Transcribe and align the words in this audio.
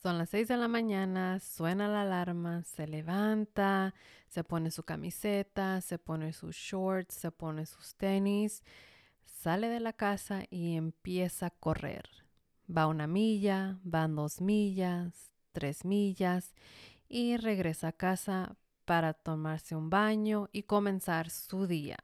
Son 0.00 0.16
las 0.16 0.30
6 0.30 0.46
de 0.46 0.56
la 0.56 0.68
mañana, 0.68 1.40
suena 1.40 1.88
la 1.88 2.02
alarma, 2.02 2.62
se 2.62 2.86
levanta, 2.86 3.94
se 4.28 4.44
pone 4.44 4.70
su 4.70 4.84
camiseta, 4.84 5.80
se 5.80 5.98
pone 5.98 6.32
sus 6.32 6.54
shorts, 6.54 7.16
se 7.16 7.32
pone 7.32 7.66
sus 7.66 7.96
tenis, 7.96 8.62
sale 9.24 9.68
de 9.68 9.80
la 9.80 9.92
casa 9.92 10.44
y 10.50 10.76
empieza 10.76 11.46
a 11.46 11.50
correr. 11.50 12.08
Va 12.70 12.86
una 12.86 13.08
milla, 13.08 13.80
van 13.82 14.14
dos 14.14 14.40
millas, 14.40 15.32
tres 15.50 15.84
millas 15.84 16.54
y 17.08 17.36
regresa 17.36 17.88
a 17.88 17.92
casa 17.92 18.56
para 18.84 19.14
tomarse 19.14 19.74
un 19.74 19.90
baño 19.90 20.48
y 20.52 20.62
comenzar 20.62 21.28
su 21.28 21.66
día. 21.66 21.98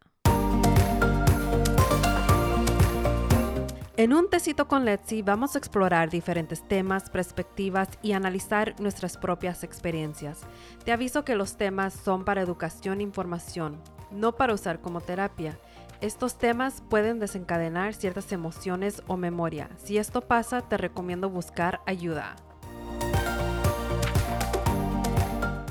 En 3.97 4.13
un 4.13 4.29
tecito 4.29 4.67
con 4.67 4.85
Letzi 4.85 5.23
vamos 5.23 5.55
a 5.55 5.59
explorar 5.59 6.11
diferentes 6.11 6.67
temas, 6.67 7.11
perspectivas 7.11 7.89
y 8.03 8.11
analizar 8.11 8.75
nuestras 8.81 9.17
propias 9.17 9.63
experiencias. 9.63 10.41
Te 10.85 10.91
aviso 10.91 11.25
que 11.25 11.37
los 11.37 11.57
temas 11.57 11.95
son 11.95 12.25
para 12.25 12.43
educación 12.43 12.99
e 12.99 13.05
información, 13.05 13.81
no 14.11 14.35
para 14.35 14.53
usar 14.53 14.81
como 14.81 15.01
terapia. 15.01 15.61
Estos 16.01 16.39
temas 16.39 16.83
pueden 16.91 17.21
desencadenar 17.21 17.95
ciertas 17.95 18.33
emociones 18.33 19.01
o 19.07 19.17
memoria. 19.17 19.71
Si 19.77 19.97
esto 19.97 20.23
pasa, 20.23 20.63
te 20.63 20.77
recomiendo 20.77 21.31
buscar 21.31 21.81
ayuda. 21.87 22.35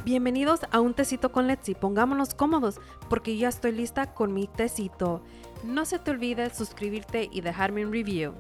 Bienvenidos 0.06 0.62
a 0.72 0.80
un 0.80 0.94
tecito 0.94 1.34
con 1.34 1.48
Letzi. 1.48 1.76
Pongámonos 1.76 2.36
cómodos 2.36 2.80
porque 3.10 3.36
ya 3.36 3.50
estoy 3.50 3.74
lista 3.74 4.14
con 4.14 4.34
mi 4.34 4.48
tecito. 4.48 5.24
No 5.64 5.86
se 5.86 5.98
te 5.98 6.12
olvide 6.12 6.54
suscribirte 6.54 7.30
y 7.32 7.40
dejarme 7.40 7.86
un 7.86 7.94
review. 7.94 8.34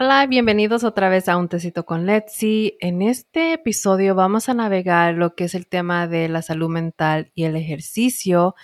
Hola, 0.00 0.26
bienvenidos 0.26 0.82
otra 0.82 1.08
vez 1.08 1.28
a 1.28 1.36
Un 1.36 1.48
Tecito 1.48 1.86
con 1.86 2.06
Letzi. 2.06 2.76
En 2.80 3.02
este 3.02 3.52
episodio 3.52 4.16
vamos 4.16 4.48
a 4.48 4.54
navegar 4.54 5.14
lo 5.14 5.36
que 5.36 5.44
es 5.44 5.54
el 5.54 5.68
tema 5.68 6.08
de 6.08 6.28
la 6.28 6.42
salud 6.42 6.68
mental 6.68 7.30
y 7.34 7.44
el 7.44 7.54
ejercicio. 7.54 8.56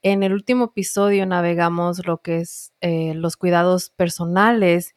En 0.00 0.22
el 0.22 0.32
último 0.32 0.64
episodio 0.64 1.26
navegamos 1.26 2.06
lo 2.06 2.22
que 2.22 2.38
es 2.38 2.72
eh, 2.80 3.12
los 3.14 3.36
cuidados 3.36 3.90
personales 3.90 4.94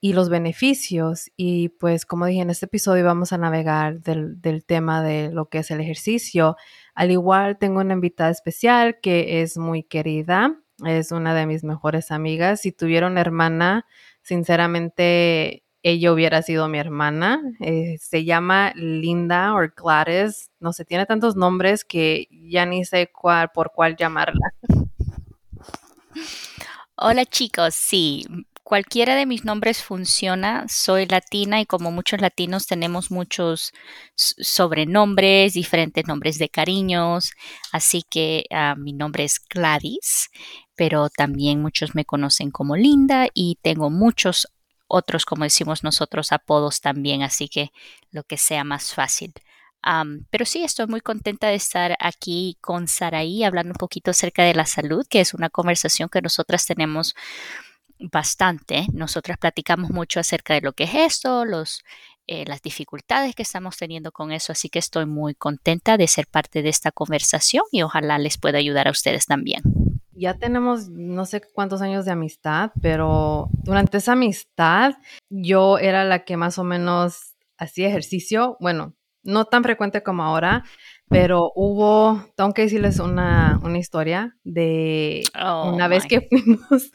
y 0.00 0.12
los 0.12 0.28
beneficios. 0.28 1.30
Y 1.36 1.68
pues 1.68 2.04
como 2.04 2.26
dije 2.26 2.42
en 2.42 2.50
este 2.50 2.66
episodio 2.66 3.04
vamos 3.04 3.32
a 3.32 3.38
navegar 3.38 4.00
del, 4.00 4.40
del 4.40 4.64
tema 4.64 5.04
de 5.04 5.30
lo 5.32 5.48
que 5.48 5.58
es 5.58 5.70
el 5.70 5.80
ejercicio. 5.80 6.56
Al 6.96 7.10
igual 7.10 7.58
tengo 7.58 7.80
una 7.80 7.92
invitada 7.92 8.30
especial 8.30 8.98
que 9.02 9.42
es 9.42 9.58
muy 9.58 9.82
querida, 9.82 10.58
es 10.84 11.12
una 11.12 11.34
de 11.34 11.44
mis 11.44 11.62
mejores 11.62 12.10
amigas. 12.10 12.62
Si 12.62 12.72
tuviera 12.72 13.06
una 13.06 13.20
hermana, 13.20 13.84
sinceramente 14.22 15.62
ella 15.82 16.10
hubiera 16.10 16.40
sido 16.40 16.68
mi 16.68 16.78
hermana. 16.78 17.42
Eh, 17.60 17.98
se 18.00 18.24
llama 18.24 18.72
Linda 18.74 19.54
o 19.54 19.58
Gladys, 19.76 20.50
no 20.58 20.72
sé, 20.72 20.86
tiene 20.86 21.04
tantos 21.04 21.36
nombres 21.36 21.84
que 21.84 22.28
ya 22.30 22.64
ni 22.64 22.86
sé 22.86 23.12
cuál, 23.12 23.50
por 23.52 23.72
cuál 23.72 23.94
llamarla. 23.94 24.54
Hola 26.96 27.26
chicos, 27.26 27.74
sí, 27.74 28.26
cualquiera 28.66 29.14
de 29.14 29.26
mis 29.26 29.44
nombres 29.44 29.80
funciona. 29.80 30.64
Soy 30.66 31.06
latina 31.06 31.60
y 31.60 31.66
como 31.66 31.92
muchos 31.92 32.20
latinos 32.20 32.66
tenemos 32.66 33.12
muchos 33.12 33.72
sobrenombres, 34.16 35.52
diferentes 35.52 36.04
nombres 36.08 36.36
de 36.38 36.48
cariños. 36.48 37.30
Así 37.70 38.02
que 38.02 38.44
uh, 38.50 38.76
mi 38.76 38.92
nombre 38.92 39.22
es 39.22 39.38
Gladys, 39.48 40.30
pero 40.74 41.08
también 41.10 41.62
muchos 41.62 41.94
me 41.94 42.04
conocen 42.04 42.50
como 42.50 42.74
Linda 42.74 43.28
y 43.32 43.56
tengo 43.62 43.88
muchos 43.88 44.48
otros, 44.88 45.24
como 45.24 45.44
decimos 45.44 45.84
nosotros, 45.84 46.32
apodos 46.32 46.80
también. 46.80 47.22
Así 47.22 47.48
que 47.48 47.70
lo 48.10 48.24
que 48.24 48.36
sea 48.36 48.64
más 48.64 48.92
fácil. 48.92 49.32
Pero 50.30 50.44
sí, 50.44 50.64
estoy 50.64 50.88
muy 50.88 51.00
contenta 51.00 51.46
de 51.46 51.54
estar 51.54 51.96
aquí 52.00 52.58
con 52.60 52.88
Saraí 52.88 53.44
hablando 53.44 53.70
un 53.70 53.78
poquito 53.78 54.10
acerca 54.10 54.42
de 54.42 54.54
la 54.54 54.66
salud, 54.66 55.06
que 55.08 55.20
es 55.20 55.32
una 55.32 55.48
conversación 55.50 56.08
que 56.08 56.20
nosotras 56.20 56.66
tenemos 56.66 57.14
bastante. 57.98 58.86
Nosotras 58.92 59.38
platicamos 59.38 59.90
mucho 59.90 60.20
acerca 60.20 60.54
de 60.54 60.60
lo 60.60 60.72
que 60.72 60.84
es 60.84 60.94
esto, 60.94 61.44
los, 61.44 61.82
eh, 62.26 62.44
las 62.46 62.62
dificultades 62.62 63.34
que 63.34 63.42
estamos 63.42 63.76
teniendo 63.76 64.12
con 64.12 64.32
eso, 64.32 64.52
así 64.52 64.68
que 64.68 64.78
estoy 64.78 65.06
muy 65.06 65.34
contenta 65.34 65.96
de 65.96 66.08
ser 66.08 66.26
parte 66.26 66.62
de 66.62 66.68
esta 66.68 66.90
conversación 66.90 67.64
y 67.70 67.82
ojalá 67.82 68.18
les 68.18 68.38
pueda 68.38 68.58
ayudar 68.58 68.88
a 68.88 68.90
ustedes 68.90 69.26
también. 69.26 69.62
Ya 70.12 70.34
tenemos 70.34 70.88
no 70.88 71.26
sé 71.26 71.42
cuántos 71.52 71.82
años 71.82 72.04
de 72.04 72.12
amistad, 72.12 72.72
pero 72.80 73.48
durante 73.62 73.98
esa 73.98 74.12
amistad 74.12 74.94
yo 75.28 75.78
era 75.78 76.04
la 76.04 76.24
que 76.24 76.36
más 76.36 76.58
o 76.58 76.64
menos 76.64 77.34
hacía 77.58 77.88
ejercicio, 77.88 78.56
bueno, 78.60 78.94
no 79.26 79.44
tan 79.44 79.62
frecuente 79.62 80.02
como 80.02 80.22
ahora, 80.22 80.64
pero 81.08 81.52
hubo, 81.54 82.24
tengo 82.36 82.52
que 82.52 82.62
decirles 82.62 82.98
una, 82.98 83.60
una 83.62 83.78
historia 83.78 84.36
de 84.44 85.22
Oh, 85.40 85.72
una 85.72 85.88
vez 85.88 86.04
my. 86.04 86.08
que 86.08 86.20
fuimos 86.30 86.90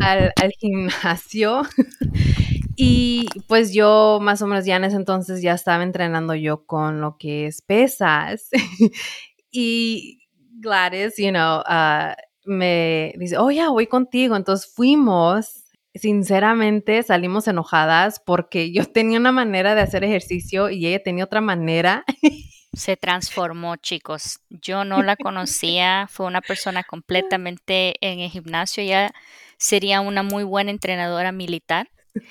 al, 0.00 0.32
al 0.40 0.50
gimnasio 0.58 1.62
y 2.76 3.26
pues 3.48 3.72
yo 3.72 4.18
más 4.20 4.42
o 4.42 4.46
menos 4.46 4.64
ya 4.64 4.76
en 4.76 4.84
ese 4.84 4.96
entonces 4.96 5.40
ya 5.40 5.54
estaba 5.54 5.82
entrenando 5.82 6.34
yo 6.34 6.66
con 6.66 7.00
lo 7.00 7.16
que 7.18 7.46
es 7.46 7.62
pesas 7.62 8.48
y 9.50 10.26
Gladys, 10.58 11.16
you 11.16 11.30
know, 11.30 11.60
uh, 11.60 12.14
me 12.44 13.14
dice, 13.18 13.36
oh 13.38 13.50
ya, 13.50 13.68
voy 13.70 13.86
contigo. 13.86 14.36
Entonces 14.36 14.72
fuimos, 14.72 15.64
sinceramente 15.98 17.02
salimos 17.02 17.48
enojadas 17.48 18.20
porque 18.24 18.72
yo 18.72 18.84
tenía 18.84 19.18
una 19.18 19.32
manera 19.32 19.74
de 19.74 19.80
hacer 19.80 20.04
ejercicio 20.04 20.70
y 20.70 20.86
ella 20.86 21.02
tenía 21.02 21.24
otra 21.24 21.40
manera. 21.40 22.04
Se 22.72 22.96
transformó, 22.96 23.76
chicos. 23.76 24.40
Yo 24.50 24.84
no 24.84 25.02
la 25.02 25.16
conocía, 25.22 26.06
fue 26.10 26.26
una 26.26 26.42
persona 26.42 26.84
completamente 26.84 27.94
en 28.00 28.20
el 28.20 28.30
gimnasio, 28.30 28.84
ya 28.84 29.12
sería 29.56 30.00
una 30.00 30.22
muy 30.22 30.44
buena 30.44 30.70
entrenadora 30.70 31.32
militar. 31.32 31.88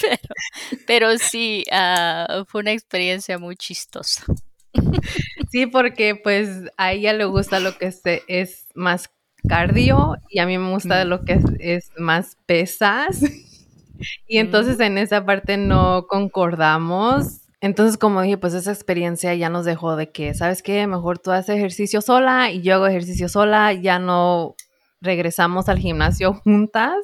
pero, 0.00 0.18
pero 0.86 1.18
sí, 1.18 1.64
uh, 1.70 2.44
fue 2.46 2.62
una 2.62 2.72
experiencia 2.72 3.38
muy 3.38 3.56
chistosa. 3.56 4.24
Sí, 5.50 5.66
porque 5.66 6.16
pues 6.16 6.48
a 6.76 6.92
ella 6.92 7.12
le 7.12 7.24
gusta 7.26 7.60
lo 7.60 7.76
que 7.76 7.86
es, 7.86 8.00
es 8.26 8.68
más 8.74 9.10
cardio 9.48 10.16
y 10.30 10.38
a 10.38 10.46
mí 10.46 10.56
me 10.58 10.70
gusta 10.70 11.04
lo 11.04 11.24
que 11.24 11.34
es, 11.34 11.44
es 11.58 11.90
más 11.98 12.36
pesas. 12.46 13.20
Y 14.26 14.38
entonces 14.38 14.78
Mm. 14.78 14.82
en 14.82 14.98
esa 14.98 15.24
parte 15.24 15.56
no 15.56 16.06
concordamos. 16.08 17.42
Entonces, 17.60 17.96
como 17.96 18.20
dije, 18.22 18.36
pues 18.36 18.52
esa 18.54 18.72
experiencia 18.72 19.32
ya 19.36 19.48
nos 19.48 19.64
dejó 19.64 19.94
de 19.94 20.10
que, 20.10 20.34
¿sabes 20.34 20.60
qué? 20.60 20.84
Mejor 20.88 21.20
tú 21.20 21.30
haces 21.30 21.54
ejercicio 21.56 22.00
sola 22.00 22.50
y 22.50 22.62
yo 22.62 22.74
hago 22.74 22.88
ejercicio 22.88 23.28
sola, 23.28 23.72
ya 23.72 24.00
no 24.00 24.56
regresamos 25.00 25.68
al 25.68 25.78
gimnasio 25.78 26.34
juntas. 26.44 26.96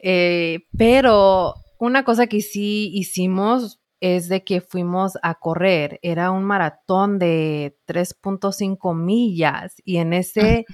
Eh, 0.00 0.64
pero 0.76 1.54
una 1.78 2.02
cosa 2.04 2.26
que 2.26 2.40
sí 2.40 2.90
hicimos 2.92 3.78
es 4.00 4.28
de 4.28 4.42
que 4.42 4.60
fuimos 4.60 5.12
a 5.22 5.34
correr. 5.36 6.00
Era 6.02 6.32
un 6.32 6.42
maratón 6.42 7.20
de 7.20 7.76
3.5 7.86 8.94
millas 8.96 9.74
y 9.84 9.98
en 9.98 10.12
ese, 10.12 10.66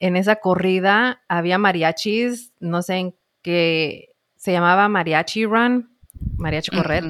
en 0.00 0.16
esa 0.16 0.36
corrida 0.36 1.22
había 1.28 1.58
mariachis, 1.58 2.52
no 2.60 2.82
sé 2.82 2.94
en 2.96 3.14
qué, 3.42 4.10
se 4.36 4.52
llamaba 4.52 4.88
Mariachi 4.88 5.44
Run, 5.46 5.90
Mariachi 6.36 6.70
Correr, 6.76 7.04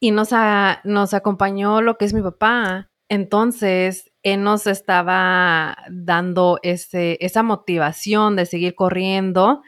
y 0.00 0.10
nos, 0.12 0.32
a- 0.32 0.80
nos 0.84 1.14
acompañó 1.14 1.80
lo 1.82 1.96
que 1.98 2.04
es 2.04 2.12
mi 2.14 2.22
papá. 2.22 2.90
Entonces, 3.08 4.12
él 4.22 4.42
nos 4.42 4.66
estaba 4.66 5.76
dando 5.90 6.58
ese, 6.62 7.16
esa 7.20 7.42
motivación 7.42 8.36
de 8.36 8.46
seguir 8.46 8.74
corriendo. 8.74 9.62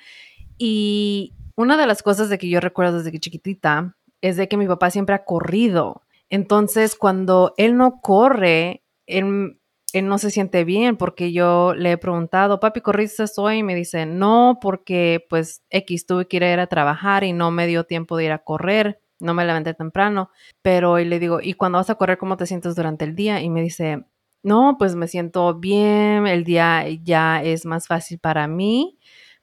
Y 0.58 1.34
una 1.56 1.76
de 1.76 1.86
las 1.86 2.02
cosas 2.02 2.28
de 2.28 2.38
que 2.38 2.48
yo 2.48 2.60
recuerdo 2.60 2.98
desde 2.98 3.12
que 3.12 3.18
chiquitita 3.20 3.96
es 4.20 4.36
de 4.36 4.48
que 4.48 4.56
mi 4.56 4.66
papá 4.66 4.90
siempre 4.90 5.14
ha 5.14 5.24
corrido. 5.24 6.02
Entonces, 6.30 6.94
cuando 6.96 7.52
él 7.56 7.76
no 7.76 8.00
corre, 8.00 8.84
él, 9.06 9.58
él 9.92 10.06
no 10.06 10.18
se 10.18 10.30
siente 10.30 10.64
bien 10.64 10.96
porque 10.96 11.32
yo 11.32 11.74
le 11.74 11.92
he 11.92 11.98
preguntado, 11.98 12.60
papi, 12.60 12.80
¿corriste 12.80 13.24
hoy? 13.36 13.58
Y 13.58 13.62
me 13.62 13.74
dice, 13.74 14.06
no, 14.06 14.58
porque 14.60 15.24
pues 15.28 15.62
X, 15.70 16.06
tuve 16.06 16.26
que 16.26 16.38
ir 16.38 16.44
a, 16.44 16.52
ir 16.52 16.60
a 16.60 16.66
trabajar 16.66 17.24
y 17.24 17.32
no 17.32 17.50
me 17.50 17.66
dio 17.66 17.84
tiempo 17.84 18.16
de 18.16 18.24
ir 18.24 18.32
a 18.32 18.38
correr, 18.38 19.00
no 19.20 19.34
me 19.34 19.44
levanté 19.44 19.74
temprano, 19.74 20.30
pero 20.62 20.98
y 20.98 21.04
le 21.04 21.18
digo, 21.18 21.40
¿y 21.40 21.54
cuando 21.54 21.78
vas 21.78 21.90
a 21.90 21.94
correr, 21.96 22.18
cómo 22.18 22.36
te 22.36 22.46
sientes 22.46 22.74
durante 22.74 23.04
el 23.04 23.14
día? 23.14 23.40
Y 23.40 23.50
me 23.50 23.62
dice, 23.62 24.04
no, 24.42 24.76
pues 24.78 24.94
me 24.96 25.08
siento 25.08 25.54
bien, 25.54 26.26
el 26.26 26.44
día 26.44 26.84
ya 27.02 27.42
es 27.42 27.64
más 27.66 27.86
fácil 27.86 28.18
para 28.18 28.48
mí, 28.48 28.98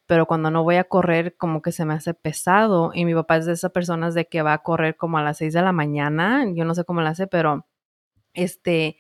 pero 0.07 0.25
cuando 0.25 0.51
no 0.51 0.63
voy 0.63 0.75
a 0.75 0.83
correr 0.85 1.37
como 1.37 1.61
que 1.61 1.71
se 1.71 1.85
me 1.85 1.93
hace 1.93 2.13
pesado 2.13 2.91
y 2.93 3.05
mi 3.05 3.13
papá 3.13 3.37
es 3.37 3.45
de 3.45 3.53
esas 3.53 3.71
personas 3.71 4.15
de 4.15 4.25
que 4.27 4.41
va 4.41 4.53
a 4.53 4.63
correr 4.63 4.97
como 4.97 5.17
a 5.17 5.23
las 5.23 5.37
6 5.37 5.53
de 5.53 5.61
la 5.61 5.71
mañana, 5.71 6.45
yo 6.53 6.65
no 6.65 6.73
sé 6.75 6.83
cómo 6.83 7.01
lo 7.01 7.07
hace, 7.07 7.27
pero 7.27 7.67
este 8.33 8.97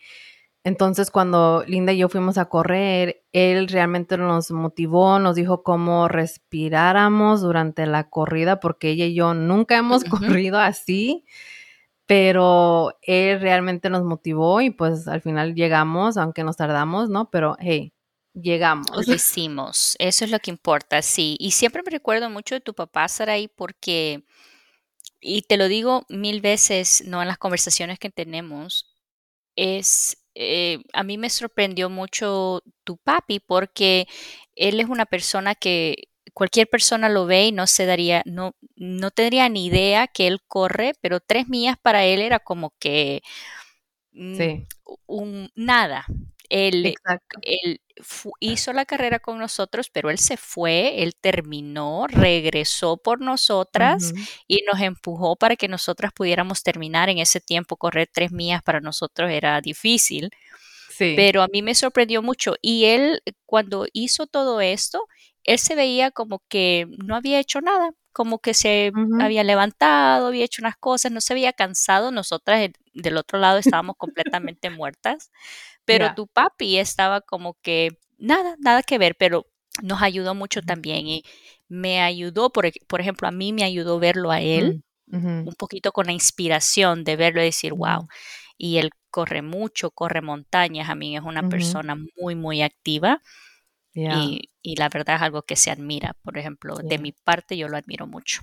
entonces 0.63 1.11
cuando 1.11 1.63
Linda 1.67 1.93
y 1.93 1.97
yo 1.99 2.09
fuimos 2.09 2.37
a 2.37 2.45
correr, 2.45 3.23
él 3.31 3.67
realmente 3.67 4.17
nos 4.17 4.51
motivó, 4.51 5.19
nos 5.19 5.35
dijo 5.35 5.63
cómo 5.63 6.07
respiráramos 6.07 7.41
durante 7.41 7.85
la 7.85 8.09
corrida, 8.09 8.59
porque 8.59 8.89
ella 8.89 9.05
y 9.05 9.15
yo 9.15 9.33
nunca 9.33 9.77
hemos 9.77 10.03
corrido 10.03 10.59
así, 10.59 11.25
pero 12.05 12.97
él 13.03 13.39
realmente 13.39 13.89
nos 13.89 14.03
motivó 14.03 14.61
y 14.61 14.71
pues 14.71 15.07
al 15.07 15.21
final 15.21 15.55
llegamos, 15.55 16.17
aunque 16.17 16.43
nos 16.43 16.57
tardamos, 16.57 17.09
¿no? 17.09 17.29
Pero 17.29 17.55
hey, 17.59 17.93
llegamos. 18.33 19.07
Lo 19.07 19.13
hicimos, 19.13 19.95
eso 19.99 20.25
es 20.25 20.31
lo 20.31 20.39
que 20.39 20.51
importa, 20.51 21.01
sí. 21.01 21.37
Y 21.39 21.51
siempre 21.51 21.83
me 21.83 21.91
recuerdo 21.91 22.29
mucho 22.29 22.55
de 22.55 22.61
tu 22.61 22.73
papá, 22.73 23.07
Sarai, 23.07 23.47
porque, 23.47 24.25
y 25.21 25.43
te 25.43 25.57
lo 25.57 25.67
digo 25.67 26.05
mil 26.09 26.41
veces, 26.41 27.03
¿no? 27.05 27.21
En 27.21 27.27
las 27.27 27.37
conversaciones 27.37 27.99
que 27.99 28.09
tenemos, 28.09 28.95
es, 29.55 30.17
eh, 30.41 30.79
a 30.93 31.03
mí 31.03 31.17
me 31.17 31.29
sorprendió 31.29 31.89
mucho 31.89 32.63
tu 32.85 32.95
papi 32.95 33.41
porque 33.41 34.07
él 34.55 34.79
es 34.79 34.87
una 34.87 35.05
persona 35.05 35.53
que 35.53 36.07
cualquier 36.33 36.69
persona 36.69 37.09
lo 37.09 37.25
ve 37.25 37.47
y 37.47 37.51
no 37.51 37.67
se 37.67 37.85
daría, 37.85 38.23
no, 38.25 38.55
no 38.77 39.11
tendría 39.11 39.49
ni 39.49 39.65
idea 39.65 40.07
que 40.07 40.27
él 40.27 40.39
corre, 40.47 40.93
pero 41.01 41.19
tres 41.19 41.49
millas 41.49 41.75
para 41.81 42.05
él 42.05 42.21
era 42.21 42.39
como 42.39 42.73
que 42.79 43.21
mm, 44.13 44.63
un, 45.07 45.51
nada. 45.55 46.05
Él, 46.49 46.93
él 47.41 47.81
hizo 48.39 48.73
la 48.73 48.85
carrera 48.85 49.19
con 49.19 49.39
nosotros, 49.39 49.89
pero 49.89 50.09
él 50.09 50.17
se 50.17 50.37
fue, 50.37 51.03
él 51.03 51.15
terminó, 51.19 52.07
regresó 52.07 52.97
por 52.97 53.21
nosotras 53.21 54.13
y 54.47 54.63
nos 54.71 54.81
empujó 54.81 55.35
para 55.35 55.55
que 55.55 55.67
nosotras 55.67 56.11
pudiéramos 56.13 56.63
terminar. 56.63 57.09
En 57.09 57.19
ese 57.19 57.39
tiempo, 57.39 57.77
correr 57.77 58.09
tres 58.11 58.31
millas 58.31 58.63
para 58.63 58.81
nosotros 58.81 59.31
era 59.31 59.61
difícil. 59.61 60.29
Pero 61.15 61.41
a 61.41 61.47
mí 61.47 61.61
me 61.61 61.75
sorprendió 61.75 62.21
mucho. 62.21 62.55
Y 62.61 62.85
él, 62.85 63.21
cuando 63.45 63.85
hizo 63.93 64.27
todo 64.27 64.61
esto, 64.61 65.05
él 65.43 65.59
se 65.59 65.75
veía 65.75 66.11
como 66.11 66.43
que 66.49 66.87
no 67.03 67.15
había 67.15 67.39
hecho 67.39 67.61
nada, 67.61 67.91
como 68.13 68.39
que 68.39 68.53
se 68.53 68.91
había 69.19 69.43
levantado, 69.43 70.27
había 70.27 70.45
hecho 70.45 70.61
unas 70.61 70.77
cosas, 70.77 71.11
no 71.11 71.21
se 71.21 71.33
había 71.33 71.53
cansado. 71.53 72.11
Nosotras 72.11 72.69
del 72.93 73.17
otro 73.17 73.39
lado 73.39 73.57
estábamos 73.59 73.95
completamente 73.97 74.69
muertas. 74.69 75.31
Pero 75.85 76.11
tu 76.11 76.27
papi 76.27 76.77
estaba 76.77 77.21
como 77.21 77.55
que 77.61 77.99
nada, 78.17 78.55
nada 78.59 78.83
que 78.83 78.97
ver, 78.97 79.15
pero 79.17 79.47
nos 79.81 80.01
ayudó 80.01 80.35
mucho 80.35 80.61
también 80.61 81.07
y 81.07 81.23
me 81.67 82.01
ayudó, 82.01 82.51
por, 82.51 82.69
por 82.87 83.01
ejemplo, 83.01 83.27
a 83.27 83.31
mí 83.31 83.53
me 83.53 83.63
ayudó 83.63 83.99
verlo 83.99 84.31
a 84.31 84.41
él, 84.41 84.77
un 85.45 85.55
poquito 85.55 85.91
con 85.91 86.07
la 86.07 86.13
inspiración 86.13 87.03
de 87.03 87.15
verlo 87.15 87.41
y 87.41 87.45
decir, 87.45 87.73
wow. 87.73 88.07
Y 88.57 88.77
él 88.77 88.91
corre 89.11 89.41
mucho, 89.41 89.91
corre 89.91 90.21
montañas, 90.21 90.89
a 90.89 90.95
mí 90.95 91.15
es 91.17 91.23
una 91.23 91.43
persona 91.43 91.95
muy, 92.17 92.35
muy 92.35 92.61
activa. 92.61 93.21
Y, 93.93 94.49
y, 94.61 94.75
la 94.75 94.87
verdad 94.87 95.17
es 95.17 95.21
algo 95.21 95.41
que 95.41 95.55
se 95.55 95.71
admira. 95.71 96.15
Por 96.23 96.37
ejemplo, 96.37 96.75
de 96.75 96.99
mi 96.99 97.11
parte 97.11 97.57
yo 97.57 97.67
lo 97.67 97.77
admiro 97.77 98.07
mucho. 98.07 98.41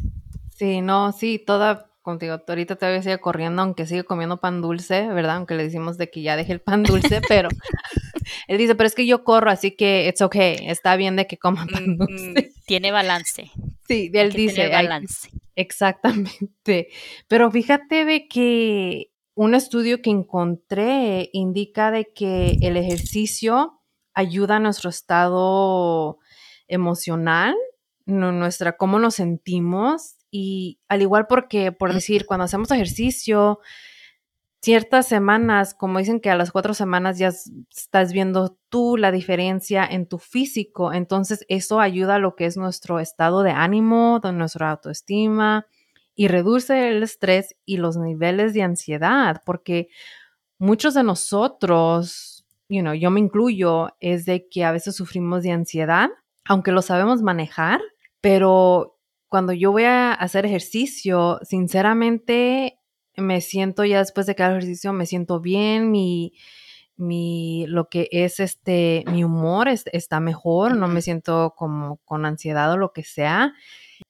Sí, 0.55 0.81
no, 0.81 1.13
sí, 1.13 1.39
toda 1.39 1.91
contigo. 2.07 2.41
Ahorita 2.47 2.77
todavía 2.77 3.03
sigue 3.03 3.19
corriendo, 3.19 3.61
aunque 3.63 3.85
sigue 3.85 4.05
comiendo 4.05 4.41
pan 4.41 4.63
dulce, 4.63 5.09
¿verdad? 5.09 5.37
Aunque 5.37 5.57
le 5.57 5.65
decimos 5.65 5.99
de 5.99 6.09
que 6.09 6.23
ya 6.23 6.37
deje 6.37 6.53
el 6.53 6.61
pan 6.61 6.85
dulce, 6.85 7.21
pero 7.29 7.49
él 8.47 8.59
dice, 8.59 8.77
pero 8.77 8.87
es 8.87 8.95
que 8.95 9.07
yo 9.07 9.25
corro, 9.25 9.51
así 9.51 9.73
que 9.73 10.07
it's 10.09 10.23
okay, 10.23 10.57
está 10.69 10.95
bien 10.95 11.17
de 11.17 11.27
que 11.27 11.37
coma 11.37 11.67
pan 11.67 11.85
mm, 11.91 11.97
dulce. 11.99 12.53
Tiene 12.67 12.93
balance. 12.93 13.51
Sí, 13.89 14.11
él 14.15 14.33
dice. 14.33 14.69
balance. 14.69 15.31
exactamente. 15.57 16.89
Pero 17.27 17.51
fíjate 17.51 18.05
de 18.05 18.29
que 18.29 19.11
un 19.35 19.55
estudio 19.55 20.01
que 20.01 20.11
encontré 20.11 21.29
indica 21.33 21.91
de 21.91 22.07
que 22.15 22.57
el 22.63 22.77
ejercicio 22.77 23.81
ayuda 24.17 24.57
a 24.57 24.61
nuestro 24.61 24.91
estado 24.91 26.19
emocional, 26.67 27.55
nuestra 28.07 28.77
cómo 28.77 28.99
nos 28.99 29.15
sentimos 29.15 30.17
y 30.31 30.81
al 30.89 31.03
igual 31.03 31.27
porque, 31.29 31.71
por 31.71 31.93
decir, 31.93 32.27
cuando 32.27 32.45
hacemos 32.45 32.71
ejercicio, 32.71 33.61
ciertas 34.63 35.07
semanas, 35.07 35.75
como 35.75 35.99
dicen 35.99 36.21
que 36.21 36.31
a 36.31 36.35
las 36.35 36.51
cuatro 36.51 36.75
semanas 36.75 37.19
ya 37.19 37.29
estás 37.29 38.13
viendo 38.13 38.59
tú 38.69 38.97
la 38.97 39.13
diferencia 39.13 39.87
en 39.87 40.07
tu 40.09 40.19
físico, 40.19 40.93
entonces 40.93 41.45
eso 41.49 41.79
ayuda 41.79 42.17
a 42.17 42.19
lo 42.19 42.35
que 42.35 42.47
es 42.47 42.57
nuestro 42.57 42.99
estado 42.99 43.43
de 43.43 43.51
ánimo, 43.51 44.19
de 44.21 44.33
nuestra 44.33 44.73
autoestima 44.73 45.67
y 46.15 46.29
reduce 46.29 46.89
el 46.89 47.03
estrés 47.03 47.55
y 47.67 47.77
los 47.77 47.97
niveles 47.99 48.55
de 48.55 48.63
ansiedad, 48.63 49.43
porque 49.45 49.89
muchos 50.59 50.95
de 50.95 51.03
nosotros, 51.03 52.36
you 52.69 52.81
know, 52.81 52.95
yo 52.95 53.11
me 53.11 53.21
incluyo, 53.21 53.89
es 54.01 54.25
de 54.25 54.49
que 54.49 54.65
a 54.65 54.73
veces 54.73 54.97
sufrimos 54.97 55.43
de 55.43 55.53
ansiedad, 55.53 56.11
aunque 56.45 56.73
lo 56.73 56.83
sabemos 56.83 57.23
manejar, 57.23 57.81
pero 58.21 58.99
cuando 59.29 59.53
yo 59.53 59.73
voy 59.73 59.85
a 59.85 60.13
hacer 60.13 60.47
ejercicio, 60.47 61.39
sinceramente 61.43 62.79
me 63.17 63.41
siento 63.41 63.85
ya 63.85 63.99
después 63.99 64.27
de 64.27 64.35
cada 64.35 64.53
ejercicio, 64.53 64.93
me 64.93 65.07
siento 65.07 65.41
bien, 65.41 65.91
mi, 65.91 66.35
mi, 66.97 67.67
lo 67.69 67.89
que 67.89 68.09
es 68.11 68.41
este, 68.41 69.05
mi 69.11 69.25
humor 69.25 69.69
está 69.69 70.21
mejor, 70.21 70.77
no 70.77 70.89
me 70.89 71.03
siento 71.03 71.55
como 71.57 71.99
con 72.05 72.27
ansiedad 72.27 72.73
o 72.73 72.77
lo 72.77 72.93
que 72.93 73.03
sea. 73.03 73.55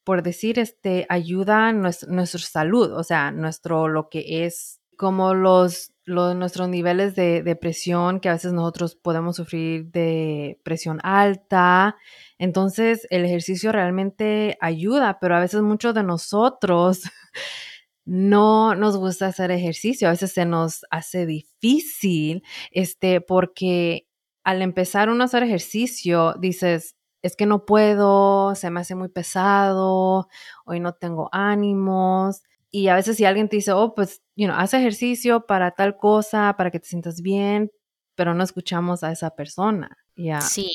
Por 0.05 0.23
decir, 0.23 0.59
este, 0.59 1.07
ayuda 1.09 1.73
nuestra 1.73 2.41
salud, 2.41 2.93
o 2.93 3.05
sea, 3.05 3.31
nuestro, 3.31 3.89
lo 3.89 4.09
que 4.09 4.45
es 4.45 4.81
como 4.97 5.35
los, 5.35 5.93
nuestros 6.07 6.69
niveles 6.69 7.15
de, 7.15 7.43
de 7.43 7.57
presión, 7.57 8.21
que 8.21 8.29
a 8.29 8.35
veces 8.35 8.53
nosotros 8.53 8.97
podemos 8.97 9.37
sufrir 9.37 9.91
de 9.91 10.61
presión 10.65 11.01
alta, 11.03 11.97
entonces, 12.39 13.07
el 13.11 13.25
ejercicio 13.25 13.73
realmente 13.73 14.59
ayuda, 14.61 15.19
pero 15.21 15.37
a 15.37 15.41
veces 15.41 15.63
muchos 15.63 15.95
de 15.95 16.03
nosotros 16.03 17.03
no 18.05 18.75
nos 18.75 18.97
gusta 18.97 19.27
hacer 19.27 19.51
ejercicio, 19.51 20.09
a 20.09 20.13
veces 20.13 20.33
se 20.33 20.45
nos 20.45 20.85
hace 20.91 21.27
difícil, 21.27 22.43
este, 22.71 23.21
porque 23.21 24.07
al 24.45 24.63
empezar 24.63 25.09
uno 25.09 25.23
a 25.25 25.27
hacer 25.27 25.43
ejercicio, 25.43 26.35
dices, 26.39 26.95
es 27.23 27.37
que 27.37 27.47
no 27.47 27.65
puedo, 27.65 28.55
se 28.55 28.71
me 28.71 28.81
hace 28.81 28.95
muy 28.95 29.09
pesado, 29.09 30.29
hoy 30.65 30.79
no 30.81 30.93
tengo 30.93 31.29
ánimos. 31.33 32.43
Y 32.77 32.89
a 32.89 32.95
veces 32.95 33.17
si 33.17 33.25
alguien 33.25 33.49
te 33.49 33.57
dice, 33.57 33.73
oh, 33.73 33.95
pues, 33.95 34.23
you 34.35 34.47
know, 34.47 34.55
haz 34.55 34.75
ejercicio 34.75 35.47
para 35.47 35.71
tal 35.71 35.97
cosa, 35.97 36.55
para 36.59 36.71
que 36.71 36.79
te 36.79 36.87
sientas 36.87 37.23
bien, 37.23 37.71
pero 38.15 38.35
no 38.35 38.45
escuchamos 38.45 39.03
a 39.03 39.13
esa 39.13 39.31
persona. 39.31 39.97
ya 40.15 40.41
Sí, 40.41 40.71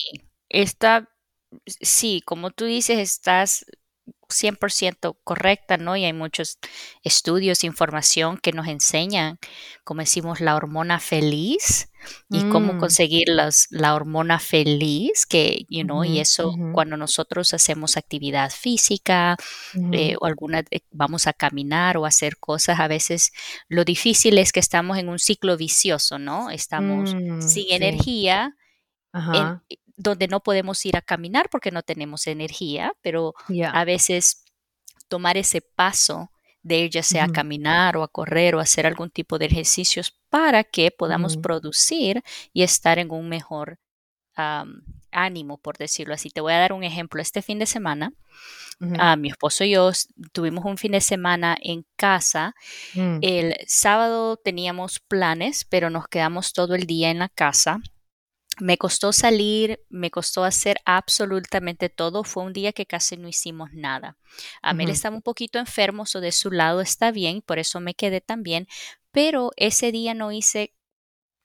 está 0.49 1.07
sí, 1.67 2.21
como 2.25 2.49
tú 2.49 2.65
dices, 2.65 2.97
estás 2.97 3.65
100% 4.29 5.17
correcta, 5.23 5.77
¿no? 5.77 5.95
Y 5.95 6.05
hay 6.05 6.13
muchos 6.13 6.57
estudios, 7.03 7.63
información 7.63 8.37
que 8.37 8.51
nos 8.51 8.67
enseñan, 8.67 9.37
como 9.83 10.01
decimos, 10.01 10.41
la 10.41 10.55
hormona 10.55 10.99
feliz 10.99 11.89
y 12.29 12.43
cómo 12.49 12.73
mm. 12.73 12.79
conseguir 12.79 13.27
la 13.69 13.95
hormona 13.95 14.39
feliz, 14.39 15.25
que, 15.25 15.65
you 15.69 15.83
know, 15.83 16.03
y 16.03 16.19
eso 16.19 16.55
cuando 16.73 16.97
nosotros 16.97 17.53
hacemos 17.53 17.97
actividad 17.97 18.51
física 18.51 19.35
eh, 19.91 20.15
o 20.19 20.25
alguna, 20.25 20.63
eh, 20.71 20.81
vamos 20.91 21.27
a 21.27 21.33
caminar 21.33 21.97
o 21.97 22.05
hacer 22.05 22.37
cosas, 22.37 22.79
a 22.79 22.87
veces 22.87 23.31
lo 23.67 23.83
difícil 23.83 24.37
es 24.37 24.51
que 24.51 24.59
estamos 24.59 24.97
en 24.97 25.09
un 25.09 25.19
ciclo 25.19 25.57
vicioso, 25.57 26.17
¿no? 26.17 26.49
Estamos 26.49 27.13
mm, 27.13 27.41
sin 27.41 27.71
energía. 27.71 28.55
En, 29.13 29.61
donde 29.97 30.27
no 30.27 30.41
podemos 30.41 30.85
ir 30.85 30.97
a 30.97 31.01
caminar 31.01 31.49
porque 31.49 31.71
no 31.71 31.83
tenemos 31.83 32.27
energía, 32.27 32.93
pero 33.01 33.33
a 33.71 33.85
veces 33.85 34.43
tomar 35.07 35.37
ese 35.37 35.61
paso 35.61 36.31
de 36.63 36.79
ir 36.79 36.91
ya 36.91 37.03
sea 37.03 37.25
a 37.25 37.31
caminar 37.31 37.97
o 37.97 38.03
a 38.03 38.07
correr 38.07 38.55
o 38.55 38.59
hacer 38.59 38.85
algún 38.85 39.09
tipo 39.09 39.39
de 39.39 39.45
ejercicios 39.45 40.15
para 40.29 40.63
que 40.63 40.91
podamos 40.91 41.37
producir 41.37 42.23
y 42.53 42.63
estar 42.63 42.99
en 42.99 43.11
un 43.11 43.29
mejor 43.29 43.79
ánimo, 45.11 45.57
por 45.57 45.77
decirlo 45.77 46.13
así. 46.13 46.29
Te 46.29 46.41
voy 46.41 46.53
a 46.53 46.59
dar 46.59 46.73
un 46.73 46.83
ejemplo. 46.83 47.21
Este 47.21 47.41
fin 47.41 47.59
de 47.59 47.65
semana, 47.65 48.13
a 48.97 49.15
mi 49.15 49.29
esposo 49.29 49.63
y 49.63 49.71
yo 49.71 49.91
tuvimos 50.31 50.65
un 50.65 50.77
fin 50.77 50.93
de 50.93 51.01
semana 51.01 51.57
en 51.61 51.85
casa. 51.95 52.55
Mm. 52.95 53.19
El 53.21 53.55
sábado 53.67 54.37
teníamos 54.37 54.99
planes, 54.99 55.65
pero 55.65 55.89
nos 55.89 56.07
quedamos 56.07 56.53
todo 56.53 56.75
el 56.75 56.85
día 56.85 57.11
en 57.11 57.19
la 57.19 57.29
casa 57.29 57.79
me 58.61 58.77
costó 58.77 59.11
salir, 59.11 59.79
me 59.89 60.11
costó 60.11 60.43
hacer 60.43 60.77
absolutamente 60.85 61.89
todo. 61.89 62.23
Fue 62.23 62.43
un 62.43 62.53
día 62.53 62.73
que 62.73 62.85
casi 62.85 63.17
no 63.17 63.27
hicimos 63.27 63.73
nada. 63.73 64.19
A 64.61 64.75
mí 64.75 64.85
estaba 64.87 65.15
un 65.15 65.23
poquito 65.23 65.57
enfermo, 65.57 66.03
o 66.13 66.19
de 66.19 66.31
su 66.31 66.51
lado 66.51 66.79
está 66.79 67.09
bien, 67.11 67.41
por 67.41 67.57
eso 67.57 67.79
me 67.79 67.95
quedé 67.95 68.21
también, 68.21 68.67
pero 69.11 69.49
ese 69.55 69.91
día 69.91 70.13
no 70.13 70.31
hice 70.31 70.75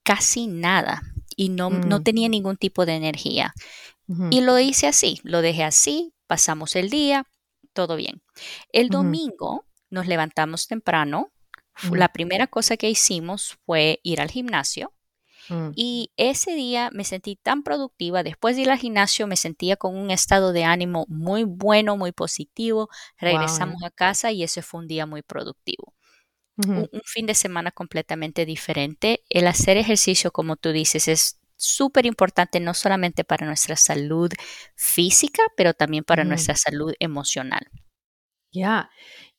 casi 0.03 0.47
nada 0.47 1.01
y 1.35 1.49
no, 1.49 1.71
no 1.71 2.01
mm. 2.01 2.03
tenía 2.05 2.29
ningún 2.29 2.59
tipo 2.59 2.85
de 2.85 2.97
energía. 2.97 3.55
Y 4.31 4.43
lo 4.43 4.59
hice 4.59 4.87
así, 4.87 5.19
lo 5.25 5.41
dejé 5.41 5.65
así, 5.65 6.13
pasamos 6.27 6.77
el 6.77 6.91
día, 6.91 7.27
todo 7.73 7.97
bien. 7.97 8.23
El 8.73 8.91
domingo 8.91 9.65
nos 9.89 10.07
levantamos 10.07 10.67
temprano. 10.67 11.33
La 11.91 12.09
primera 12.13 12.47
cosa 12.47 12.77
que 12.77 12.91
hicimos 12.91 13.59
fue 13.65 14.01
ir 14.03 14.21
al 14.21 14.31
gimnasio 14.31 14.93
Mm, 15.49 15.71
Y 15.75 16.13
ese 16.17 16.55
día 16.55 16.91
me 16.93 17.05
sentí 17.05 17.37
tan 17.37 17.63
productiva. 17.63 18.23
Después 18.23 18.57
de 18.57 18.63
ir 18.63 18.71
al 18.71 18.79
gimnasio 18.79 19.27
me 19.27 19.37
sentía 19.37 19.77
con 19.77 19.97
un 19.97 20.11
estado 20.11 20.53
de 20.53 20.65
ánimo 20.65 21.05
muy 21.09 21.45
bueno, 21.45 21.97
muy 21.97 22.13
positivo. 22.13 22.89
Regresamos 23.19 23.83
a 23.85 23.91
casa 23.91 24.33
y 24.33 24.43
ese 24.43 24.63
fue 24.63 24.81
un 24.81 24.89
día 24.89 25.07
muy 25.07 25.23
productivo. 25.23 25.95
Un, 26.57 26.89
fin 27.05 27.27
de 27.27 27.35
semana 27.35 27.71
completamente 27.71 28.47
diferente. 28.47 29.23
El 29.29 29.47
hacer 29.47 29.77
ejercicio, 29.77 30.31
como 30.31 30.57
tú 30.57 30.73
dices, 30.73 31.07
es 31.07 31.39
súper 31.57 32.07
importante 32.07 32.61
no 32.61 32.73
solamente 32.73 33.25
para 33.25 33.47
nuestra 33.47 33.77
salud 33.77 34.31
física, 34.75 35.43
pero 35.57 35.75
también 35.75 36.05
para 36.05 36.25
nuestra 36.25 36.57
salud 36.57 36.95
emocional. 36.99 37.67
Ya. 38.53 38.91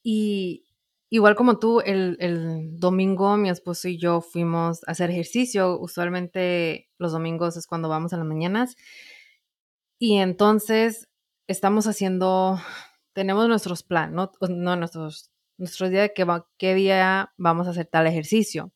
Y 0.04 0.67
igual 1.10 1.36
como 1.36 1.60
tú, 1.60 1.80
el, 1.82 2.18
el 2.20 2.78
domingo 2.80 3.38
mi 3.38 3.50
esposo 3.50 3.88
y 3.88 3.98
yo 3.98 4.22
fuimos 4.22 4.82
a 4.88 4.92
hacer 4.92 5.10
ejercicio. 5.10 5.80
Usualmente 5.80 6.90
los 6.98 7.12
domingos 7.12 7.58
es 7.58 7.68
cuando 7.68 7.90
vamos 7.90 8.14
a 8.14 8.18
las 8.18 8.26
mañanas. 8.26 8.76
Y 10.00 10.18
entonces 10.18 11.10
estamos 11.48 11.88
haciendo, 11.88 12.60
tenemos 13.14 13.48
nuestros 13.48 13.84
planes, 13.84 14.14
¿no? 14.16 14.32
No 14.50 14.76
nuestros, 14.76 15.32
nuestros 15.58 15.90
días 15.90 16.04
de 16.10 16.14
qué, 16.14 16.24
va- 16.24 16.48
qué 16.58 16.76
día 16.76 17.34
vamos 17.38 17.68
a 17.68 17.72
hacer 17.72 17.86
tal 17.88 18.08
ejercicio. 18.08 18.72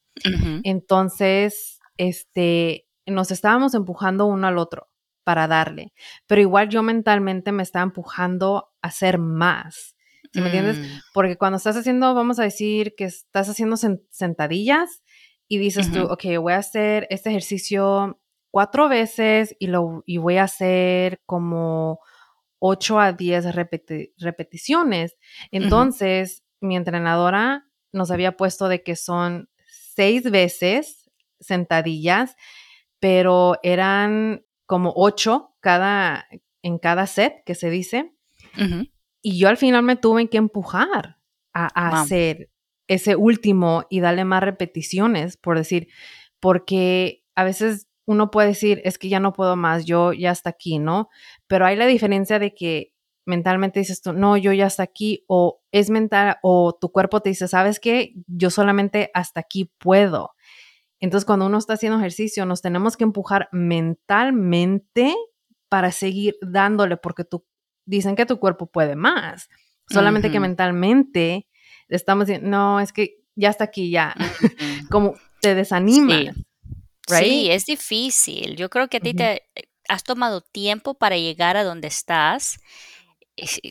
Entonces, 0.63 1.79
este, 1.97 2.88
nos 3.05 3.31
estábamos 3.31 3.73
empujando 3.75 4.25
uno 4.25 4.47
al 4.47 4.57
otro 4.57 4.88
para 5.23 5.47
darle, 5.47 5.93
pero 6.27 6.41
igual 6.41 6.69
yo 6.69 6.81
mentalmente 6.81 7.51
me 7.51 7.61
estaba 7.63 7.83
empujando 7.83 8.71
a 8.81 8.88
hacer 8.88 9.19
más. 9.19 9.95
¿Sí 10.33 10.39
me 10.41 10.47
entiendes? 10.47 10.79
mm, 10.79 11.00
Porque 11.13 11.38
cuando 11.38 11.57
estás 11.57 11.75
haciendo, 11.77 12.13
vamos 12.13 12.39
a 12.39 12.43
decir 12.43 12.93
que 12.95 13.05
estás 13.05 13.50
haciendo 13.50 13.75
sen- 13.75 14.01
sentadillas 14.09 15.01
y 15.47 15.57
dices 15.57 15.91
tú, 15.91 16.03
ok, 16.13 16.23
voy 16.41 16.53
a 16.53 16.57
hacer 16.57 17.07
este 17.09 17.29
ejercicio 17.29 18.19
cuatro 18.50 18.88
veces 18.89 19.55
y, 19.59 19.67
lo, 19.67 20.03
y 20.05 20.17
voy 20.17 20.38
a 20.38 20.43
hacer 20.43 21.21
como 21.25 22.00
8 22.59 23.00
a 23.00 23.11
10 23.11 23.45
repeti- 23.45 24.13
repeticiones. 24.17 25.17
Entonces, 25.51 26.43
mi 26.61 26.75
entrenadora 26.77 27.65
nos 27.91 28.11
había 28.11 28.38
puesto 28.38 28.67
de 28.69 28.83
que 28.83 28.95
son 28.95 29.50
seis 29.67 30.23
veces 30.29 31.09
sentadillas, 31.39 32.35
pero 33.00 33.55
eran 33.63 34.45
como 34.65 34.93
ocho 34.95 35.55
cada, 35.59 36.27
en 36.61 36.77
cada 36.77 37.07
set, 37.07 37.43
que 37.45 37.55
se 37.55 37.69
dice. 37.69 38.13
ujú. 38.57 38.88
Y 39.21 39.37
yo 39.39 39.49
al 39.49 39.57
final 39.57 39.83
me 39.83 39.95
tuve 39.95 40.27
que 40.29 40.37
empujar 40.37 41.17
a, 41.53 41.69
a 41.75 41.89
Wow. 41.89 42.01
hacer 42.01 42.49
ese 42.87 43.15
último 43.15 43.85
y 43.89 43.99
darle 43.99 44.25
más 44.25 44.43
repeticiones, 44.43 45.37
por 45.37 45.57
decir, 45.57 45.87
porque 46.39 47.23
a 47.35 47.43
veces 47.43 47.87
uno 48.05 48.31
puede 48.31 48.49
decir, 48.49 48.81
es 48.83 48.97
que 48.97 49.09
ya 49.09 49.19
no 49.19 49.33
puedo 49.33 49.55
más, 49.55 49.85
yo 49.85 50.11
ya 50.13 50.31
hasta 50.31 50.49
aquí, 50.49 50.79
¿no? 50.79 51.09
Pero 51.47 51.65
hay 51.65 51.75
la 51.75 51.85
diferencia 51.85 52.39
de 52.39 52.53
que 52.53 52.93
mentalmente 53.25 53.79
dices 53.79 54.01
tú, 54.01 54.13
no, 54.13 54.35
yo 54.37 54.51
ya 54.51 54.65
hasta 54.65 54.83
aquí, 54.83 55.23
o 55.27 55.61
es 55.71 55.89
mental, 55.89 56.37
o 56.41 56.73
tu 56.79 56.91
cuerpo 56.91 57.21
te 57.21 57.29
dice, 57.29 57.47
¿sabes 57.47 57.79
qué? 57.79 58.13
Yo 58.27 58.49
solamente 58.49 59.11
hasta 59.13 59.39
aquí 59.39 59.71
puedo. 59.77 60.31
Entonces, 60.99 61.25
cuando 61.25 61.45
uno 61.47 61.57
está 61.57 61.73
haciendo 61.73 61.99
ejercicio, 61.99 62.45
nos 62.45 62.61
tenemos 62.61 62.97
que 62.97 63.03
empujar 63.03 63.49
mentalmente 63.51 65.15
para 65.69 65.91
seguir 65.91 66.35
dándole, 66.41 66.97
porque 66.97 67.23
tú, 67.23 67.45
dicen 67.85 68.15
que 68.15 68.25
tu 68.25 68.39
cuerpo 68.39 68.67
puede 68.67 68.95
más. 68.95 69.50
Solamente 69.89 70.31
que 70.31 70.39
mentalmente 70.39 71.47
estamos 71.89 72.27
diciendo, 72.27 72.50
no, 72.50 72.79
es 72.79 72.93
que 72.93 73.17
ya 73.35 73.50
está 73.50 73.65
aquí, 73.65 73.89
ya. 73.91 74.15
Como 74.89 75.15
te 75.41 75.55
desanimas, 75.55 76.35
Sí, 77.07 77.13
right? 77.15 77.51
es 77.51 77.65
difícil. 77.65 78.55
Yo 78.55 78.69
creo 78.69 78.88
que 78.88 78.97
a 78.97 79.00
ti 79.01 79.13
te 79.13 79.43
eh, 79.55 79.63
has 79.89 80.03
tomado 80.03 80.39
tiempo 80.41 80.93
para 80.93 81.17
llegar 81.17 81.57
a 81.57 81.63
donde 81.63 81.88
estás. 81.88 82.59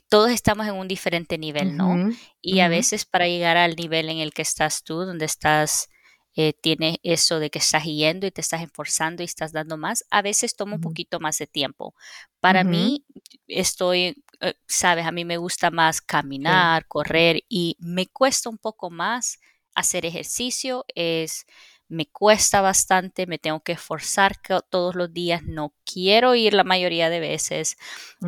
Todos 0.09 0.31
estamos 0.31 0.67
en 0.67 0.75
un 0.75 0.89
diferente 0.89 1.39
nivel, 1.39 1.77
¿no? 1.77 2.11
Y 2.43 2.61
a 2.61 2.69
veces 2.69 3.05
para 3.05 3.29
llegar 3.29 3.57
al 3.57 3.77
nivel 3.77 4.09
en 4.09 4.19
el 4.19 4.33
que 4.33 4.43
estás 4.43 4.83
tú, 4.83 5.05
donde 5.05 5.27
estás, 5.27 5.89
eh, 6.37 6.53
tienes 6.55 6.97
eso 7.03 7.39
de 7.41 7.51
que 7.51 7.59
estás 7.59 7.85
yendo 7.85 8.27
y 8.27 8.31
te 8.31 8.41
estás 8.41 8.63
esforzando 8.63 9.23
y 9.23 9.27
estás 9.27 9.53
dando 9.53 9.77
más, 9.77 10.05
a 10.11 10.23
veces 10.23 10.57
toma 10.57 10.75
un 10.75 10.81
poquito 10.81 11.21
más 11.21 11.39
de 11.39 11.47
tiempo. 11.47 11.95
Para 12.41 12.65
ujú, 12.65 12.65
mí, 12.65 13.05
estoy, 13.47 14.23
eh, 14.41 14.55
sabes, 14.67 15.07
a 15.07 15.13
mí 15.13 15.25
me 15.25 15.37
gusta 15.39 15.71
más 15.71 16.01
sí, 16.45 16.71
caminar, 16.71 16.87
correr 16.89 17.43
y 17.49 17.77
me 17.81 18.07
cuesta 18.07 18.49
un 18.49 18.59
poco 18.59 18.91
más 18.91 19.39
hacer 19.75 20.07
ejercicio. 20.07 20.85
Es 20.95 21.45
me 21.89 22.07
cuesta 22.07 22.61
bastante, 22.61 23.27
me 23.27 23.39
tengo 23.39 23.61
que 23.61 23.73
esforzar 23.73 24.37
todos 24.71 24.95
los 24.95 25.13
días, 25.13 25.43
no 25.45 25.75
quiero 25.85 26.35
ir 26.37 26.55
la 26.55 26.63
mayoría 26.65 27.11
de 27.11 27.19
veces, 27.21 27.77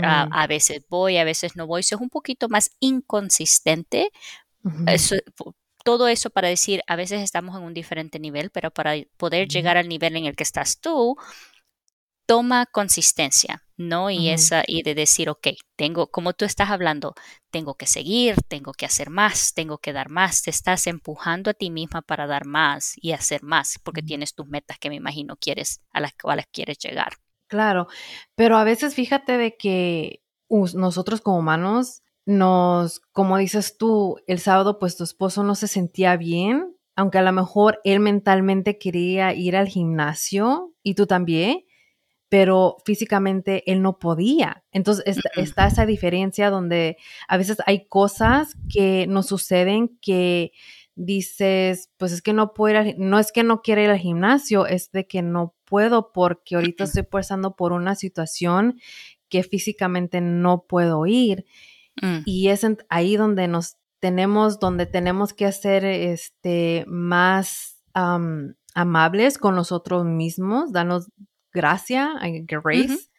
a, 0.02 0.22
mm, 0.22 0.36
a 0.42 0.46
veces 0.48 0.84
voy, 0.88 1.16
a 1.18 1.24
veces 1.24 1.54
no 1.56 1.66
voy, 1.66 1.80
eso 1.80 1.94
es 1.96 2.00
un 2.02 2.10
poquito 2.10 2.48
más 2.48 2.70
inconsistente. 2.80 4.10
ujú, 4.64 4.86
Eso- 4.86 5.16
po- 5.36 5.54
todo 5.84 6.08
eso 6.08 6.30
para 6.30 6.48
decir, 6.48 6.82
a 6.86 6.96
veces 6.96 7.22
estamos 7.22 7.56
en 7.56 7.62
un 7.64 7.74
diferente 7.74 8.18
nivel, 8.20 8.50
pero 8.50 8.70
para 8.70 8.94
poder 9.16 9.48
llegar 9.48 9.76
al 9.76 9.88
nivel 9.88 10.16
en 10.16 10.26
el 10.26 10.36
que 10.36 10.42
estás 10.44 10.80
tú, 10.80 11.16
toma 12.26 12.66
consistencia, 12.66 13.62
¿no? 13.76 14.10
Y 14.10 14.28
ujú, 14.28 14.30
esa, 14.30 14.62
y 14.66 14.82
de 14.82 14.94
decir, 14.94 15.28
ok, 15.28 15.48
tengo, 15.76 16.10
como 16.10 16.32
tú 16.32 16.44
estás 16.44 16.70
hablando, 16.70 17.14
tengo 17.50 17.74
que 17.74 17.86
seguir, 17.86 18.36
tengo 18.48 18.72
que 18.72 18.86
hacer 18.86 19.10
más, 19.10 19.52
tengo 19.54 19.78
que 19.78 19.92
dar 19.92 20.08
más, 20.08 20.42
te 20.42 20.50
estás 20.50 20.86
empujando 20.86 21.50
a 21.50 21.54
ti 21.54 21.70
misma 21.70 22.02
para 22.02 22.26
dar 22.26 22.46
más 22.46 22.94
y 22.96 23.12
hacer 23.12 23.42
más, 23.42 23.78
porque 23.82 24.02
tienes 24.02 24.34
tus 24.34 24.46
metas 24.48 24.78
que 24.78 24.88
me 24.88 24.96
imagino 24.96 25.36
quieres, 25.36 25.82
a 25.92 26.00
las 26.00 26.12
cuales 26.14 26.46
quieres 26.52 26.78
llegar. 26.78 27.14
Claro, 27.48 27.86
pero 28.34 28.56
a 28.56 28.64
veces 28.64 28.94
fíjate 28.94 29.36
de 29.36 29.56
que 29.56 30.22
nosotros 30.48 31.20
como 31.20 31.38
humanos 31.38 32.02
nos, 32.24 33.00
como 33.12 33.36
dices 33.38 33.76
tú, 33.76 34.18
el 34.26 34.38
sábado 34.38 34.78
pues 34.78 34.96
tu 34.96 35.04
esposo 35.04 35.42
no 35.42 35.54
se 35.54 35.68
sentía 35.68 36.16
bien, 36.16 36.76
aunque 36.94 37.18
a 37.18 37.22
lo 37.22 37.32
mejor 37.32 37.80
él 37.84 38.00
mentalmente 38.00 38.78
quería 38.78 39.34
ir 39.34 39.56
al 39.56 39.68
gimnasio 39.68 40.72
y 40.82 40.94
tú 40.94 41.06
también, 41.06 41.64
pero 42.28 42.76
físicamente 42.84 43.70
él 43.70 43.82
no 43.82 43.98
podía. 43.98 44.64
Entonces 44.72 45.18
está, 45.36 45.66
esa 45.66 45.86
diferencia 45.86 46.50
donde 46.50 46.96
a 47.28 47.36
veces 47.36 47.58
hay 47.66 47.86
cosas 47.86 48.56
que 48.72 49.06
nos 49.06 49.26
suceden 49.26 49.98
que 50.00 50.52
dices, 50.94 51.90
pues 51.96 52.12
es 52.12 52.22
que 52.22 52.32
no 52.32 52.52
puedo 52.54 52.70
ir 52.70 52.76
al, 52.76 52.94
no 52.98 53.18
es 53.18 53.32
que 53.32 53.42
no 53.42 53.62
quiera 53.62 53.82
ir 53.82 53.90
al 53.90 53.98
gimnasio, 53.98 54.66
es 54.66 54.92
de 54.92 55.06
que 55.06 55.22
no 55.22 55.54
puedo 55.64 56.12
porque 56.12 56.54
ahorita 56.54 56.84
estoy 56.84 57.02
pasando 57.02 57.56
por 57.56 57.72
una 57.72 57.94
situación 57.94 58.78
que 59.28 59.42
físicamente 59.42 60.20
no 60.20 60.64
puedo 60.68 61.06
ir 61.06 61.44
mm, 62.00 62.20
y 62.24 62.48
es 62.48 62.66
ahí 62.88 63.16
donde 63.16 63.48
nos 63.48 63.76
tenemos, 64.00 64.58
donde 64.58 64.86
tenemos 64.86 65.32
que 65.32 65.46
hacer 65.46 65.84
este 65.84 66.84
más 66.88 67.82
am, 67.94 68.54
amables 68.74 69.38
con 69.38 69.54
nosotros 69.54 70.04
mismos, 70.04 70.72
darnos 70.72 71.10
gracia, 71.52 72.14
grace 72.46 73.10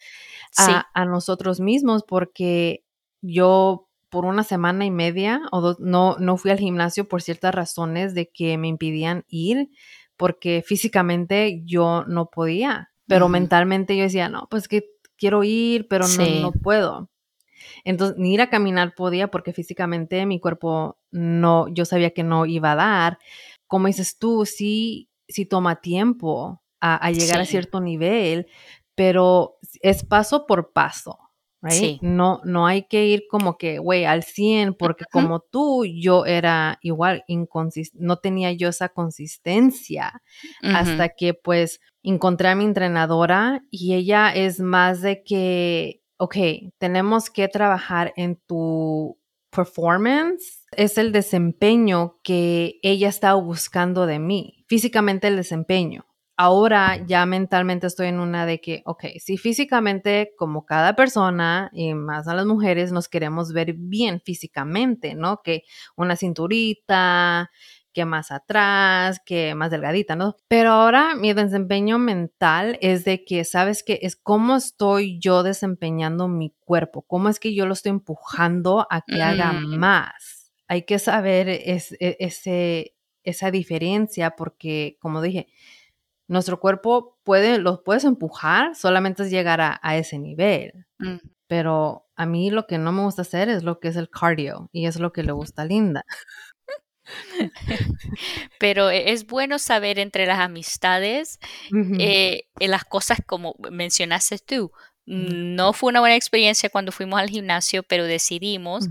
Sí. 0.55 0.71
a, 0.93 1.05
nosotros 1.05 1.59
mismos, 1.59 2.03
porque 2.07 2.85
yo 3.21 3.89
por 4.09 4.25
una 4.25 4.43
semana 4.43 4.85
y 4.85 4.91
media 4.91 5.41
o 5.51 5.61
dos 5.61 5.79
no, 5.79 6.15
no 6.19 6.37
fui 6.37 6.51
al 6.51 6.59
gimnasio 6.59 7.07
por 7.07 7.23
ciertas 7.23 7.55
razones 7.55 8.13
de 8.13 8.29
que 8.29 8.59
me 8.59 8.67
impidían 8.67 9.25
ir, 9.27 9.69
porque 10.15 10.63
físicamente 10.63 11.63
yo 11.65 12.03
no 12.07 12.29
podía, 12.29 12.91
pero 13.07 13.29
mentalmente 13.29 13.97
yo 13.97 14.03
decía, 14.03 14.29
no, 14.29 14.47
pues 14.51 14.67
que 14.67 14.85
quiero 15.17 15.43
ir, 15.43 15.87
pero 15.87 16.05
no, 16.07 16.41
no 16.41 16.51
puedo. 16.51 17.09
Entonces, 17.83 18.17
ni 18.17 18.33
ir 18.33 18.41
a 18.41 18.49
caminar 18.49 18.95
podía 18.95 19.29
porque 19.29 19.53
físicamente 19.53 20.25
mi 20.25 20.39
cuerpo 20.39 20.97
no, 21.11 21.67
yo 21.69 21.85
sabía 21.85 22.11
que 22.11 22.23
no 22.23 22.45
iba 22.45 22.73
a 22.73 22.75
dar. 22.75 23.19
Como 23.67 23.87
dices 23.87 24.17
tú, 24.17 24.45
sí, 24.45 25.09
sí 25.27 25.45
toma 25.45 25.81
tiempo 25.81 26.61
a, 26.79 26.95
a 26.95 27.11
llegar 27.11 27.41
a 27.41 27.45
cierto 27.45 27.81
nivel, 27.81 28.47
pero 28.95 29.57
es 29.81 30.03
paso 30.03 30.45
por 30.45 30.71
paso, 30.71 31.17
right? 31.61 31.79
Sí. 31.79 31.99
No, 32.01 32.41
no 32.43 32.67
hay 32.67 32.83
que 32.83 33.05
ir 33.05 33.25
como 33.29 33.57
que, 33.57 33.79
güey, 33.79 34.05
al 34.05 34.23
100, 34.23 34.75
porque 34.75 35.05
como 35.11 35.39
tú, 35.39 35.85
yo 35.85 36.25
era 36.25 36.77
igual, 36.81 37.23
no 37.93 38.17
tenía 38.17 38.51
yo 38.51 38.69
esa 38.69 38.89
consistencia 38.89 40.21
hasta 40.61 41.09
que 41.09 41.33
pues 41.33 41.79
encontré 42.03 42.49
a 42.49 42.55
mi 42.55 42.65
entrenadora 42.65 43.63
y 43.71 43.93
ella 43.93 44.29
es 44.29 44.59
más 44.59 45.01
de 45.01 45.23
que, 45.23 46.02
ok, 46.23 46.37
tenemos 46.77 47.29
que 47.29 47.49
trabajar 47.49 48.13
en 48.15 48.37
tu 48.47 49.19
performance. 49.53 50.65
Es 50.71 50.97
el 50.97 51.11
desempeño 51.11 52.21
que 52.23 52.79
ella 52.81 53.09
estaba 53.09 53.41
buscando 53.41 54.05
de 54.05 54.19
mí, 54.19 54.63
físicamente 54.69 55.27
el 55.27 55.35
desempeño. 55.35 56.05
Ahora 56.37 57.05
ya 57.05 57.25
mentalmente 57.25 57.87
estoy 57.87 58.07
en 58.07 58.21
una 58.21 58.45
de 58.45 58.61
que, 58.61 58.83
ok, 58.85 59.03
si 59.19 59.37
físicamente, 59.37 60.31
como 60.37 60.65
cada 60.65 60.95
persona, 60.95 61.69
y 61.73 61.93
más 61.93 62.29
a 62.29 62.35
las 62.35 62.45
mujeres, 62.45 62.93
nos 62.93 63.09
queremos 63.09 63.51
ver 63.51 63.73
bien 63.73 64.21
físicamente, 64.21 65.15
¿no? 65.15 65.41
Que 65.43 65.63
una 65.97 66.15
cinturita, 66.15 67.51
que 67.93 68.05
más 68.05 68.31
atrás, 68.31 69.21
que 69.25 69.55
más 69.55 69.71
delgadita, 69.71 70.15
¿no? 70.15 70.35
Pero 70.47 70.71
ahora 70.71 71.15
mi 71.15 71.33
desempeño 71.33 71.99
mental 71.99 72.77
es 72.81 73.05
de 73.05 73.23
que, 73.23 73.45
¿sabes 73.45 73.83
qué? 73.83 73.99
Es 74.01 74.15
cómo 74.15 74.55
estoy 74.57 75.19
yo 75.19 75.43
desempeñando 75.43 76.27
mi 76.27 76.53
cuerpo, 76.59 77.03
cómo 77.03 77.29
es 77.29 77.39
que 77.39 77.53
yo 77.53 77.65
lo 77.65 77.73
estoy 77.73 77.91
empujando 77.91 78.87
a 78.89 79.01
que 79.01 79.21
haga 79.21 79.53
Mm, 79.53 79.77
más. 79.77 80.51
Hay 80.67 80.83
que 80.83 80.99
saber 80.99 81.49
es- 81.49 81.93
e- 81.99 82.17
ese, 82.19 82.95
esa 83.23 83.51
diferencia 83.51 84.31
porque, 84.35 84.97
como 84.99 85.21
dije, 85.21 85.47
nuestro 86.27 86.59
cuerpo 86.59 87.17
puede, 87.23 87.57
lo 87.59 87.83
puedes 87.83 88.05
empujar, 88.05 88.75
solamente 88.75 89.23
es 89.23 89.29
llegar 89.31 89.61
a, 89.61 89.79
a 89.83 89.97
ese 89.97 90.19
nivel. 90.19 90.85
mm. 90.99 91.17
Pero 91.47 92.07
a 92.15 92.25
mí 92.25 92.49
lo 92.51 92.67
que 92.67 92.77
no 92.77 92.91
me 92.91 93.03
gusta 93.03 93.23
hacer 93.23 93.49
es 93.49 93.63
lo 93.63 93.79
que 93.79 93.89
es 93.89 93.95
el 93.97 94.09
cardio 94.09 94.69
y 94.71 94.87
es 94.87 94.99
lo 94.99 95.11
que 95.13 95.23
le 95.23 95.33
gusta 95.33 95.63
a 95.63 95.65
Linda. 95.65 96.03
Pero 98.59 98.89
e- 98.89 99.11
es 99.11 99.25
bueno 99.27 99.59
saber 99.59 99.99
entre 99.99 100.25
las 100.25 100.39
amistades 100.39 101.39
eh, 101.99 102.43
eh, 102.59 102.67
las 102.67 102.83
cosas 102.85 103.19
como 103.25 103.55
mencionaste 103.71 104.39
tú. 104.39 104.71
No 105.05 105.73
fue 105.73 105.89
una 105.89 105.99
buena 105.99 106.15
experiencia 106.15 106.69
cuando 106.69 106.93
fuimos 106.93 107.19
al 107.19 107.29
gimnasio, 107.29 107.83
pero 107.83 108.05
decidimos 108.05 108.87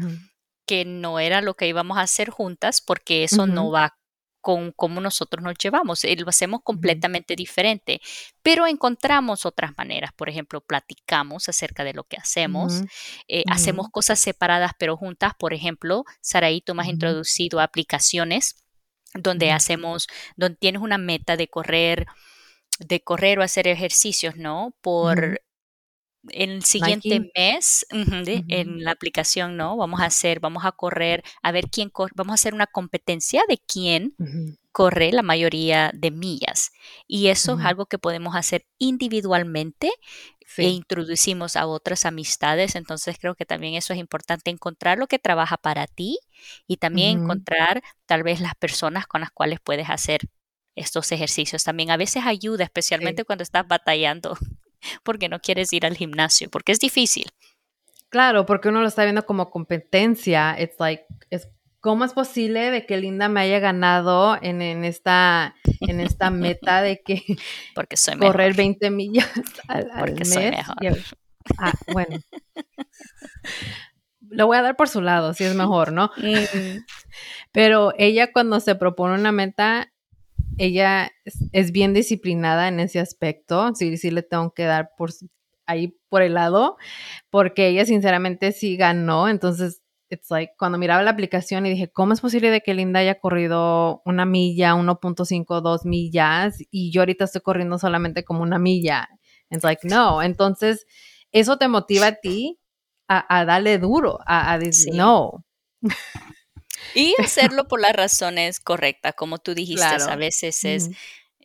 que 0.66 0.85
no 0.85 1.19
era 1.19 1.40
lo 1.40 1.54
que 1.54 1.66
íbamos 1.66 1.97
a 1.97 2.02
hacer 2.02 2.28
juntas 2.28 2.83
porque 2.83 3.25
eso 3.25 3.47
no 3.47 3.71
va 3.71 3.97
con 4.43 4.73
cómo 4.73 5.01
nosotros 5.01 5.43
nos 5.43 5.55
llevamos, 5.57 6.05
eh, 6.05 6.15
lo 6.17 6.29
hacemos 6.29 6.61
completamente 6.63 7.35
diferente, 7.35 8.01
pero 8.43 8.67
encontramos 8.67 9.47
otras 9.47 9.73
maneras, 9.79 10.11
por 10.15 10.29
ejemplo, 10.29 10.61
platicamos 10.61 11.49
acerca 11.49 11.85
de 11.85 11.95
lo 11.95 12.05
que 12.05 12.19
hacemos, 12.19 12.83
eh, 13.29 13.45
hacemos 13.49 13.89
cosas 13.91 14.19
separadas 14.19 14.73
pero 14.79 14.97
juntas, 14.97 15.33
por 15.39 15.55
ejemplo, 15.55 16.05
Saraí, 16.21 16.61
tú 16.61 16.75
me 16.75 16.83
has 16.83 16.89
introducido 16.89 17.61
a 17.61 17.65
aplicaciones 17.65 18.57
donde 19.15 19.53
hacemos, 19.53 20.09
donde 20.37 20.59
tienes 20.59 20.83
una 20.83 20.99
meta 20.99 21.37
de 21.37 21.49
correr, 21.49 22.07
de 22.79 23.01
correr 23.01 23.39
o 23.39 23.43
hacer 23.43 23.69
ejercicios, 23.69 24.37
¿no? 24.37 24.75
Por 24.81 25.41
en 26.29 26.50
el 26.50 26.64
siguiente 26.64 27.19
Nike. 27.21 27.33
mes, 27.37 27.87
de- 27.91 28.45
en 28.49 28.85
la 28.85 28.93
aplicación, 28.93 29.57
¿no? 29.57 29.76
Vamos 29.76 30.00
a 30.00 30.07
hacer, 30.07 30.41
vamos 30.41 30.64
a 30.64 30.73
correr, 30.73 31.23
a 31.43 31.52
ver 31.52 31.69
quién 31.71 31.91
corre, 31.91 32.12
vamos 32.14 32.33
a 32.33 32.35
hacer 32.35 32.55
una 32.55 32.67
competencia 32.67 33.43
de 33.49 33.59
quién 33.59 34.14
corre 34.73 35.12
la 35.12 35.23
mayoría 35.23 35.91
de 35.95 36.11
millas. 36.11 36.71
Y 37.07 37.29
eso 37.29 37.59
es 37.59 37.64
algo 37.64 37.87
que 37.87 37.99
podemos 37.99 38.35
hacer 38.37 38.64
individualmente 38.79 39.91
e 40.57 40.69
introducimos 40.69 41.57
a 41.57 41.67
otras 41.67 42.05
amistades. 42.07 42.75
Entonces 42.75 43.17
creo 43.21 43.35
que 43.35 43.47
también 43.47 43.75
eso 43.75 43.93
es 43.93 43.99
importante, 43.99 44.50
encontrar 44.50 44.99
lo 44.99 45.07
que 45.07 45.19
trabaja 45.19 45.57
para 45.57 45.87
ti 45.87 46.19
y 46.67 46.76
también 46.79 47.23
encontrar 47.23 47.83
tal 48.07 48.23
vez 48.23 48.41
las 48.41 48.55
personas 48.55 49.07
con 49.07 49.21
las 49.23 49.31
cuales 49.31 49.61
puedes 49.62 49.88
hacer 49.91 50.21
estos 50.75 51.12
ejercicios. 51.12 51.64
También 51.64 51.91
a 51.91 51.97
veces 51.97 52.25
ayuda, 52.26 52.64
sí. 52.64 52.64
especialmente 52.64 53.25
cuando 53.25 53.43
estás 53.43 53.67
batallando 53.69 54.37
porque 55.03 55.29
no 55.29 55.41
quieres 55.41 55.73
ir 55.73 55.87
al 55.87 55.97
gimnasio, 55.97 56.49
porque 56.51 56.73
es 56.73 56.79
difícil. 56.81 57.27
Claro, 58.09 58.45
porque 58.47 58.69
uno 58.69 58.81
lo 58.83 58.89
está 58.89 59.05
viendo 59.05 59.25
como 59.25 59.51
competencia. 59.51 60.55
It's 60.61 60.79
like, 60.79 61.05
es, 61.31 61.49
¿cómo 61.81 62.05
es 62.05 62.12
posible 62.12 62.71
de 62.71 62.85
que 62.85 62.99
Linda 62.99 63.29
me 63.29 63.41
haya 63.41 63.59
ganado 63.59 64.37
en, 64.43 64.61
en 64.61 64.85
esta, 64.85 65.55
en 65.81 65.99
esta 66.01 66.31
meta 66.31 66.83
de 66.83 67.01
que 67.03 67.23
Porque 67.75 67.97
soy 67.97 68.17
mejor, 68.17 68.33
correr 68.35 68.55
20 68.55 68.91
millas 68.91 69.29
al, 69.69 69.91
al 69.91 70.01
porque 70.01 70.25
soy 70.25 70.43
mes? 70.45 70.51
mejor. 70.59 70.77
Y 70.83 70.87
a- 70.89 70.97
ah, 71.59 71.73
bueno, 71.89 72.19
lo 74.29 74.47
voy 74.47 74.57
a 74.57 74.62
dar 74.62 74.77
por 74.77 74.89
su 74.89 75.01
lado, 75.01 75.35
si 75.35 75.45
es 75.45 75.55
mejor, 75.55 75.93
¿no? 75.93 76.11
Mm, 76.17 76.79
Pero 77.53 77.93
ella 77.99 78.33
cuando 78.33 78.61
se 78.61 78.75
propone 78.75 79.15
una 79.15 79.33
meta, 79.33 79.92
ella 80.62 81.11
es, 81.52 81.73
bien 81.73 81.92
disciplinada 81.92 82.69
en 82.69 82.78
ese 82.78 83.00
aspecto. 83.00 83.75
Sí, 83.75 83.97
sí 83.97 84.12
le 84.12 84.23
tengo 84.23 84.54
que 84.54 84.62
dar 84.62 84.90
por 84.97 85.11
ahí 85.66 85.99
por 86.09 86.23
el 86.23 86.35
lado, 86.35 86.76
porque 87.31 87.66
ella 87.66 87.85
sinceramente 87.85 88.52
sí 88.52 88.76
ganó. 88.76 89.28
Entonces, 89.28 89.83
it's 90.09 90.31
like, 90.31 90.52
cuando 90.57 90.78
miraba 90.78 91.02
la 91.02 91.11
aplicación 91.11 91.66
y 91.66 91.71
dije, 91.71 91.90
¿cómo 91.90 92.12
es 92.12 92.21
posible 92.21 92.50
de 92.50 92.61
que 92.61 92.75
Linda 92.75 93.00
haya 93.00 93.19
corrido 93.19 94.02
una 94.04 94.25
milla, 94.25 94.75
1.52 94.76 95.85
millas, 95.85 96.58
y 96.71 96.93
yo 96.93 97.00
ahorita 97.00 97.25
estoy 97.25 97.41
corriendo 97.41 97.78
solamente 97.78 98.25
como 98.25 98.43
una 98.43 98.60
milla? 98.60 99.08
It's 99.50 99.65
like, 99.65 99.89
no. 99.89 100.23
Entonces, 100.23 100.87
eso 101.32 101.58
te 101.58 101.67
motiva 101.67 102.06
a 102.06 102.15
ti 102.15 102.60
a, 103.08 103.41
a 103.41 103.45
darle 103.45 103.78
duro, 103.78 104.21
a, 104.26 104.52
a 104.52 104.58
decir, 104.58 104.93
sí. 104.93 104.97
no. 104.97 105.45
Y 106.92 107.14
hacerlo 107.25 107.68
por 107.68 107.80
las 107.80 107.92
razones 107.95 108.60
correctas, 108.60 109.14
como 109.16 109.38
tú 109.38 109.54
dijiste, 109.54 109.97
a 110.06 110.16
veces 110.16 110.64
es, 110.64 110.90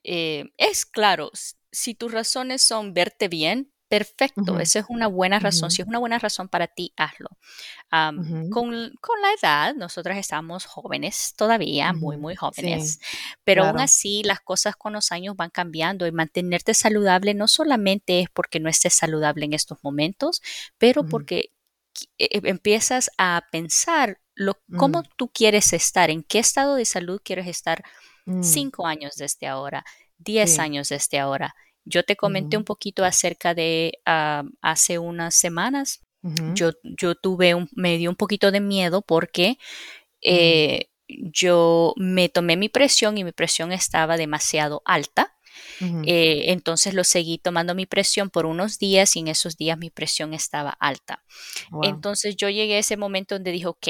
eh, 0.03 0.45
es 0.57 0.85
claro, 0.85 1.31
si 1.71 1.95
tus 1.95 2.11
razones 2.11 2.61
son 2.61 2.93
verte 2.93 3.27
bien, 3.27 3.71
perfecto, 3.89 4.59
esa 4.59 4.79
es 4.79 4.85
una 4.89 5.07
buena 5.07 5.39
razón. 5.39 5.71
Si 5.71 5.81
es 5.81 5.87
una 5.87 5.99
buena 5.99 6.19
razón 6.19 6.49
para 6.49 6.67
ti, 6.67 6.93
hazlo. 6.97 7.29
Con, 8.49 8.93
con 9.01 9.21
la 9.21 9.33
edad, 9.41 9.75
nosotras 9.75 10.17
estamos 10.17 10.65
jóvenes 10.65 11.33
todavía, 11.35 11.91
muy, 11.93 12.15
muy 12.17 12.33
Sí, 12.33 12.39
jóvenes, 12.39 12.99
pero 13.43 13.63
aún 13.63 13.71
claro. 13.71 13.79
así 13.79 14.23
las 14.23 14.39
cosas 14.39 14.75
con 14.77 14.93
los 14.93 15.11
años 15.11 15.35
van 15.35 15.49
cambiando 15.49 16.07
y 16.07 16.11
mantenerte 16.13 16.73
saludable 16.73 17.33
no 17.33 17.47
solamente 17.49 18.21
es 18.21 18.29
porque 18.29 18.59
no 18.61 18.69
estés 18.69 18.93
saludable 18.93 19.45
en 19.45 19.53
estos 19.53 19.79
momentos, 19.83 20.41
pero 20.77 21.03
porque 21.05 21.51
e- 22.17 22.25
e- 22.37 22.49
empiezas 22.49 23.11
a 23.17 23.43
pensar 23.51 24.19
lo, 24.37 24.57
cómo 24.75 25.01
mm, 25.01 25.07
tú 25.17 25.29
quieres 25.29 25.73
estar, 25.73 26.09
en 26.11 26.23
qué 26.23 26.39
estado 26.39 26.75
de 26.75 26.85
salud 26.85 27.21
quieres 27.23 27.47
estar 27.47 27.83
mm, 28.27 28.61
cinco 28.61 28.87
años 28.87 29.15
desde 29.17 29.47
ahora, 29.47 29.85
diez 30.17 30.59
sí. 30.59 30.59
años 30.59 30.89
desde 30.89 31.19
ahora. 31.19 31.55
Yo 31.85 32.03
te 32.03 32.15
comenté 32.17 32.57
un 32.57 32.63
Ujú, 32.63 32.65
poquito 32.65 33.05
acerca 33.05 33.53
de 33.55 33.99
ah, 34.05 34.43
hace 34.61 34.99
unas 34.99 35.35
semanas. 35.35 36.01
Yo, 36.45 36.71
yo 36.83 37.15
tuve 37.15 37.55
un, 37.55 37.69
me 37.75 37.97
dio 37.97 38.09
un 38.09 38.15
poquito 38.15 38.51
de 38.51 38.61
miedo 38.61 39.01
porque 39.01 39.57
mm, 40.29 40.57
eh, 40.61 40.89
yo 41.07 41.93
me 41.97 42.29
tomé 42.29 42.57
mi 42.57 42.69
presión 42.69 43.17
y 43.17 43.23
mi 43.23 43.31
presión 43.33 43.71
estaba 43.71 44.17
demasiado 44.17 44.81
alta. 44.85 45.36
Eh, 45.79 46.51
entonces 46.51 46.93
lo 46.93 47.03
seguí 47.03 47.37
tomando 47.37 47.75
mi 47.75 47.85
presión 47.85 48.29
por 48.29 48.45
unos 48.45 48.79
días 48.79 49.15
y 49.15 49.19
en 49.19 49.27
esos 49.27 49.57
días 49.57 49.77
mi 49.77 49.89
presión 49.89 50.33
estaba 50.33 50.71
alta. 50.71 51.23
Wow. 51.71 51.81
Entonces 51.83 52.35
yo 52.35 52.49
llegué 52.49 52.75
a 52.75 52.79
ese 52.79 52.97
momento 52.97 53.35
donde 53.35 53.51
dije, 53.51 53.67
ok, 53.67 53.87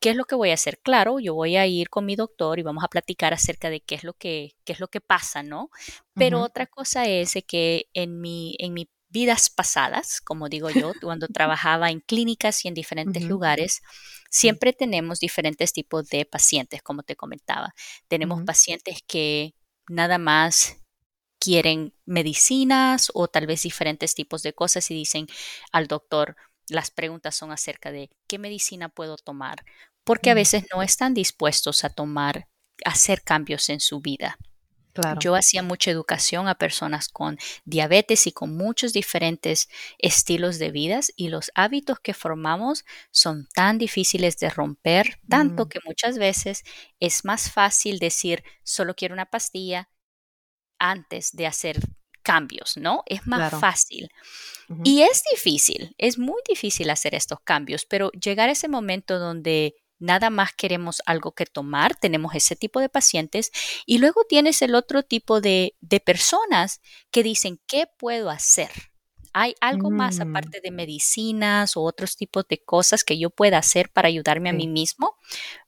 ¿qué 0.00 0.10
es 0.10 0.16
lo 0.16 0.24
que 0.24 0.34
voy 0.34 0.50
a 0.50 0.54
hacer? 0.54 0.78
Claro, 0.80 1.20
yo 1.20 1.34
voy 1.34 1.56
a 1.56 1.66
ir 1.66 1.90
con 1.90 2.06
mi 2.06 2.16
doctor 2.16 2.58
y 2.58 2.62
vamos 2.62 2.84
a 2.84 2.88
platicar 2.88 3.34
acerca 3.34 3.70
de 3.70 3.80
qué 3.80 3.94
es 3.94 4.04
lo 4.04 4.14
que, 4.14 4.56
qué 4.64 4.72
es 4.72 4.80
lo 4.80 4.88
que 4.88 5.00
pasa, 5.00 5.42
¿no? 5.42 5.70
Pero 6.14 6.40
otra 6.40 6.66
cosa 6.66 7.06
es 7.06 7.34
que 7.46 7.88
en 7.92 8.20
mi, 8.20 8.56
en 8.58 8.72
mis 8.72 8.86
vidas 9.08 9.50
pasadas, 9.50 10.20
como 10.20 10.48
digo 10.48 10.70
yo, 10.70 10.92
cuando 11.02 11.28
trabajaba 11.32 11.90
en 11.90 12.00
clínicas 12.00 12.64
y 12.64 12.68
en 12.68 12.74
diferentes 12.74 13.22
lugares, 13.22 13.82
siempre 14.30 14.72
tenemos 14.72 15.20
diferentes 15.20 15.72
tipos 15.72 16.08
de 16.08 16.24
pacientes, 16.24 16.82
como 16.82 17.02
te 17.02 17.16
comentaba. 17.16 17.74
Tenemos 18.08 18.42
pacientes 18.44 19.00
que 19.06 19.54
nada 19.88 20.18
más 20.18 20.76
quieren 21.38 21.94
medicinas 22.04 23.10
o 23.14 23.28
tal 23.28 23.46
vez 23.46 23.62
diferentes 23.62 24.14
tipos 24.14 24.42
de 24.42 24.52
cosas 24.54 24.90
y 24.90 24.94
dicen 24.94 25.26
al 25.72 25.86
doctor, 25.86 26.36
las 26.68 26.90
preguntas 26.90 27.36
son 27.36 27.52
acerca 27.52 27.92
de 27.92 28.10
qué 28.26 28.38
medicina 28.38 28.88
puedo 28.88 29.16
tomar, 29.16 29.64
porque 30.04 30.30
a 30.30 30.34
veces 30.34 30.64
no 30.74 30.82
están 30.82 31.14
dispuestos 31.14 31.84
a 31.84 31.90
tomar, 31.90 32.48
a 32.84 32.90
hacer 32.90 33.22
cambios 33.22 33.68
en 33.68 33.80
su 33.80 34.00
vida. 34.00 34.38
Claro. 34.92 35.20
Yo 35.20 35.34
hacía 35.34 35.62
mucha 35.62 35.90
educación 35.90 36.48
a 36.48 36.54
personas 36.54 37.08
con 37.10 37.38
diabetes 37.66 38.26
y 38.26 38.32
con 38.32 38.56
muchos 38.56 38.94
diferentes 38.94 39.68
estilos 39.98 40.58
de 40.58 40.70
vidas 40.70 41.12
y 41.16 41.28
los 41.28 41.50
hábitos 41.54 42.00
que 42.00 42.14
formamos 42.14 42.84
son 43.10 43.46
tan 43.54 43.76
difíciles 43.78 44.38
de 44.38 44.48
romper, 44.48 45.20
tanto 45.28 45.66
Mm, 45.66 45.68
que 45.68 45.80
muchas 45.84 46.18
veces 46.18 46.64
es 46.98 47.24
más 47.26 47.50
fácil 47.50 47.98
decir 47.98 48.42
solo 48.62 48.94
quiero 48.94 49.12
una 49.14 49.26
pastilla 49.26 49.90
antes 50.78 51.32
de 51.32 51.46
hacer 51.46 51.78
cambios, 52.22 52.76
¿no? 52.76 53.02
Es 53.06 53.26
más 53.26 53.38
Claro. 53.38 53.60
fácil. 53.60 54.08
Y 54.82 55.02
es 55.02 55.22
difícil, 55.30 55.94
es 55.96 56.18
muy 56.18 56.40
difícil 56.48 56.90
hacer 56.90 57.14
estos 57.14 57.38
cambios, 57.44 57.84
pero 57.84 58.10
llegar 58.10 58.48
a 58.48 58.52
ese 58.52 58.66
momento 58.68 59.18
donde 59.20 59.76
nada 59.98 60.28
más 60.28 60.52
queremos 60.52 61.00
algo 61.06 61.32
que 61.32 61.46
tomar, 61.46 61.94
tenemos 61.94 62.34
ese 62.34 62.56
tipo 62.56 62.80
de 62.80 62.88
pacientes, 62.88 63.50
y 63.86 63.98
luego 63.98 64.24
tienes 64.28 64.60
el 64.62 64.74
otro 64.74 65.04
tipo 65.04 65.40
de, 65.40 65.76
de 65.80 66.00
personas 66.00 66.80
que 67.12 67.22
dicen, 67.22 67.60
¿qué 67.66 67.86
puedo 67.96 68.28
hacer? 68.28 68.70
¿Hay 69.38 69.54
algo 69.60 69.90
más 69.90 70.18
mm, 70.18 70.22
aparte 70.22 70.62
de 70.62 70.70
medicinas 70.70 71.76
o 71.76 71.82
otros 71.82 72.16
tipos 72.16 72.48
de 72.48 72.64
cosas 72.64 73.04
que 73.04 73.18
yo 73.18 73.28
pueda 73.28 73.58
hacer 73.58 73.90
para 73.90 74.08
ayudarme 74.08 74.48
a 74.48 74.54
mí 74.54 74.66
mismo? 74.66 75.14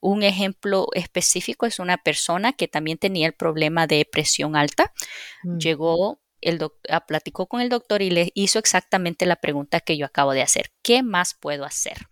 Un 0.00 0.22
ejemplo 0.22 0.86
específico 0.94 1.66
es 1.66 1.78
una 1.78 1.98
persona 1.98 2.54
que 2.54 2.66
también 2.66 2.96
tenía 2.96 3.26
el 3.26 3.34
problema 3.34 3.86
de 3.86 4.08
presión 4.10 4.56
alta 4.56 4.94
mm, 5.42 5.58
llegó, 5.58 6.18
el 6.40 6.66
ah, 6.88 7.04
platicó 7.04 7.46
con 7.46 7.60
el 7.60 7.68
doctor 7.68 8.00
y 8.00 8.08
le 8.08 8.32
hizo 8.34 8.58
exactamente 8.58 9.26
la 9.26 9.36
pregunta 9.36 9.80
que 9.80 9.98
yo 9.98 10.06
acabo 10.06 10.32
de 10.32 10.40
hacer. 10.40 10.72
¿Qué 10.82 11.02
más 11.02 11.34
puedo 11.34 11.66
hacer? 11.66 12.08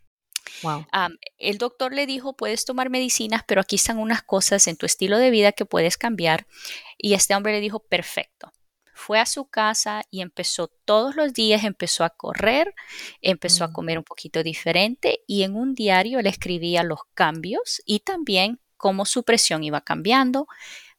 Wow. 0.63 0.87
el 1.39 1.57
doctor 1.57 1.95
le 1.95 2.07
dijo, 2.07 2.37
puedes 2.37 2.67
tomar 2.67 2.91
medicinas, 2.91 3.43
pero 3.49 3.63
aquí 3.63 3.77
están 3.77 3.99
unas 3.99 4.23
cosas 4.23 4.67
en 4.69 4.77
tu 4.77 4.85
estilo 4.85 5.17
de 5.17 5.31
vida 5.31 5.53
que 5.53 5.65
puedes 5.65 5.97
cambiar. 5.97 6.47
Y 6.99 7.15
este 7.15 7.35
hombre 7.35 7.53
le 7.53 7.61
dijo, 7.61 7.81
perfecto. 7.81 8.53
Fue 8.99 9.21
a 9.21 9.27
su 9.27 9.45
casa 9.45 10.05
y 10.11 10.23
empezó 10.23 10.69
todos 10.87 11.17
los 11.17 11.35
días, 11.35 11.65
empezó 11.65 12.03
a 12.03 12.09
correr, 12.09 12.75
empezó 13.21 13.65
a 13.65 13.69
mm. 13.69 13.73
comer 13.75 13.99
un 13.99 14.05
poquito 14.05 14.43
diferente 14.43 15.21
y 15.27 15.43
en 15.43 15.55
un 15.55 15.75
diario 15.75 16.23
le 16.23 16.31
escribía 16.31 16.83
los 16.83 17.01
cambios 17.13 17.83
y 17.85 18.01
también 18.01 18.59
cómo 18.79 19.05
su 19.05 19.23
presión 19.23 19.63
iba 19.65 19.83
cambiando. 19.83 20.49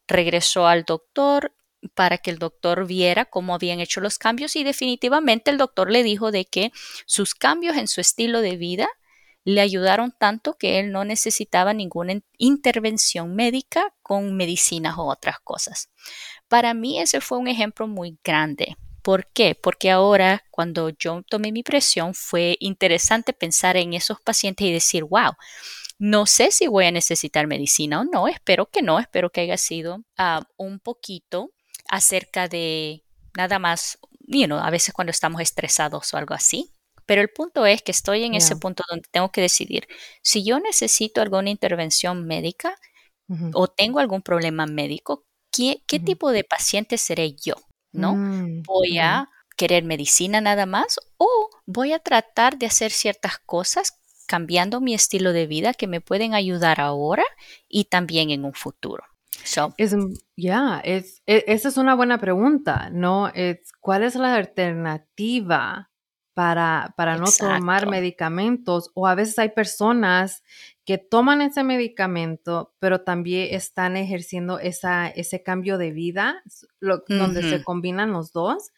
Regresó 0.07 0.67
al 0.67 0.83
doctor 0.83 1.55
para 1.95 2.19
que 2.19 2.29
el 2.29 2.37
doctor 2.37 2.85
viera 2.85 3.25
cómo 3.25 3.55
habían 3.55 3.79
hecho 3.79 3.99
los 3.99 4.19
cambios 4.19 4.55
y 4.55 4.63
definitivamente 4.63 5.49
el 5.49 5.57
doctor 5.57 5.89
le 5.89 6.03
dijo 6.03 6.31
de 6.31 6.45
que 6.45 6.71
sus 7.07 7.33
cambios 7.33 7.77
en 7.77 7.87
su 7.87 7.99
estilo 7.99 8.41
de 8.41 8.57
vida 8.57 8.87
le 9.47 9.61
ayudaron 9.61 10.11
tanto 10.11 10.57
que 10.57 10.77
él 10.77 10.91
no 10.91 11.05
necesitaba 11.05 11.73
ninguna 11.73 12.19
intervención 12.37 13.33
médica 13.33 13.93
con 14.03 14.35
medicinas 14.35 14.97
o 14.97 15.05
otras 15.05 15.39
cosas. 15.39 15.89
Para 16.49 16.73
mí 16.73 16.99
ese 16.99 17.21
fue 17.21 17.37
un 17.37 17.47
ejemplo 17.47 17.87
muy 17.87 18.19
grande. 18.25 18.75
¿Por 19.01 19.31
qué? 19.31 19.55
Porque 19.55 19.89
ahora 19.89 20.43
cuando 20.51 20.89
yo 20.89 21.21
tomé 21.29 21.53
mi 21.53 21.63
presión 21.63 22.13
fue 22.13 22.57
interesante 22.59 23.31
pensar 23.31 23.77
en 23.77 23.93
esos 23.93 24.19
pacientes 24.19 24.67
y 24.67 24.73
decir, 24.73 25.05
wow, 25.05 25.31
no 25.97 26.25
sé 26.25 26.51
si 26.51 26.67
voy 26.67 26.87
a 26.87 26.91
necesitar 26.91 27.47
medicina 27.47 28.01
o 28.01 28.03
no, 28.03 28.27
espero 28.27 28.69
que 28.69 28.81
no, 28.81 28.99
espero 28.99 29.29
que 29.29 29.39
haya 29.39 29.57
sido 29.57 30.03
ah, 30.17 30.45
un 30.57 30.81
poquito 30.81 31.53
acerca 31.87 32.49
de 32.49 33.05
nada 33.37 33.59
más, 33.59 33.97
you 34.27 34.45
a 34.53 34.69
veces 34.71 34.93
cuando 34.93 35.11
estamos 35.11 35.39
estresados 35.39 36.13
o 36.13 36.17
algo 36.17 36.33
así. 36.33 36.73
Pero 37.07 37.21
el 37.21 37.29
punto 37.29 37.65
es 37.65 37.81
que 37.81 37.91
estoy 37.91 38.25
en 38.25 38.35
ese 38.35 38.57
punto 38.57 38.83
donde 38.87 39.07
tengo 39.09 39.31
que 39.31 39.41
decidir 39.41 39.87
si 40.21 40.43
yo 40.43 40.59
necesito 40.59 41.21
alguna 41.21 41.49
intervención 41.49 42.27
médica 42.27 42.77
o 43.53 43.67
tengo 43.67 43.99
algún 43.99 44.21
problema 44.21 44.67
médico, 44.67 45.25
¿qué, 45.51 45.81
tipo 45.99 46.31
de 46.31 46.43
paciente 46.43 46.97
seré 46.97 47.33
yo? 47.33 47.55
¿No? 47.91 48.13
Mm, 48.13 48.63
¿Voy 48.63 48.99
a 48.99 49.29
querer 49.55 49.83
medicina 49.83 50.39
nada 50.41 50.65
más 50.65 50.99
o 51.17 51.49
voy 51.65 51.93
a 51.93 51.99
tratar 51.99 52.57
de 52.57 52.67
hacer 52.67 52.91
ciertas 52.91 53.39
cosas 53.39 53.99
cambiando 54.27 54.81
mi 54.81 54.93
estilo 54.93 55.33
de 55.33 55.47
vida 55.47 55.73
que 55.73 55.87
me 55.87 56.01
pueden 56.01 56.35
ayudar 56.35 56.81
ahora 56.81 57.23
y 57.67 57.85
también 57.85 58.29
en 58.29 58.43
un 58.43 58.53
futuro? 58.53 59.03
Es, 59.77 59.95
ya, 60.35 60.81
es, 60.83 61.21
e, 61.25 61.45
esa 61.47 61.69
es 61.69 61.77
una 61.77 61.95
buena 61.95 62.17
pregunta, 62.17 62.89
¿no? 62.91 63.29
Es, 63.29 63.71
¿Cuál 63.79 64.03
es 64.03 64.15
la 64.15 64.35
alternativa 64.35 65.86
para, 66.37 66.93
para 66.95 67.17
no 67.17 67.25
tomar 67.35 67.89
medicamentos? 67.89 68.91
O 68.93 69.07
a 69.07 69.15
veces 69.15 69.39
hay 69.39 69.49
personas 69.49 70.43
que 70.85 70.99
toman 70.99 71.41
ese 71.41 71.63
medicamento, 71.63 72.75
pero 72.77 73.01
también 73.01 73.55
están 73.55 73.97
ejerciendo 73.97 74.59
esa, 74.59 75.07
ese 75.07 75.41
cambio 75.41 75.79
de 75.79 75.91
vida, 75.91 76.43
donde 76.79 77.41
se 77.41 77.63
combinan 77.63 78.11
los 78.11 78.33
dos. 78.33 78.69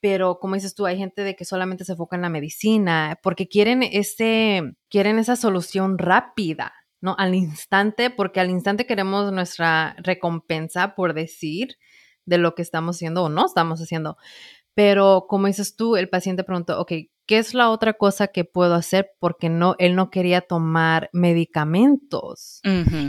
Pero 0.00 0.38
como 0.38 0.56
dices 0.56 0.74
tú, 0.74 0.84
hay 0.84 0.98
gente 0.98 1.22
de 1.22 1.34
que 1.34 1.46
solamente 1.46 1.86
se 1.86 1.92
enfoca 1.92 2.14
en 2.14 2.20
la 2.20 2.28
medicina 2.28 3.18
porque 3.22 3.48
quieren 3.48 3.82
ese, 3.82 4.74
quieren 4.90 5.18
esa 5.18 5.34
solución 5.34 5.96
rápida. 5.96 6.74
¿no? 7.00 7.16
Al 7.18 7.34
instante, 7.34 8.10
porque 8.10 8.40
al 8.40 8.50
instante 8.50 8.84
queremos 8.84 9.32
nuestra 9.32 9.96
recompensa 9.98 10.94
por 10.94 11.14
decir 11.14 11.78
de 12.26 12.36
lo 12.36 12.54
que 12.54 12.60
estamos 12.60 12.96
haciendo 12.96 13.24
o 13.24 13.28
no 13.30 13.46
estamos 13.46 13.80
haciendo. 13.80 14.18
Pero 14.78 15.26
como 15.28 15.48
dices 15.48 15.74
tú, 15.74 15.96
el 15.96 16.08
paciente 16.08 16.44
preguntó, 16.44 16.80
ok, 16.80 16.92
¿qué 17.26 17.38
es 17.38 17.52
la 17.52 17.70
otra 17.70 17.94
cosa 17.94 18.28
que 18.28 18.44
puedo 18.44 18.74
hacer? 18.76 19.10
Porque 19.18 19.48
no, 19.48 19.74
él 19.80 19.96
no 19.96 20.08
quería 20.08 20.40
tomar 20.40 21.10
medicamentos. 21.12 22.60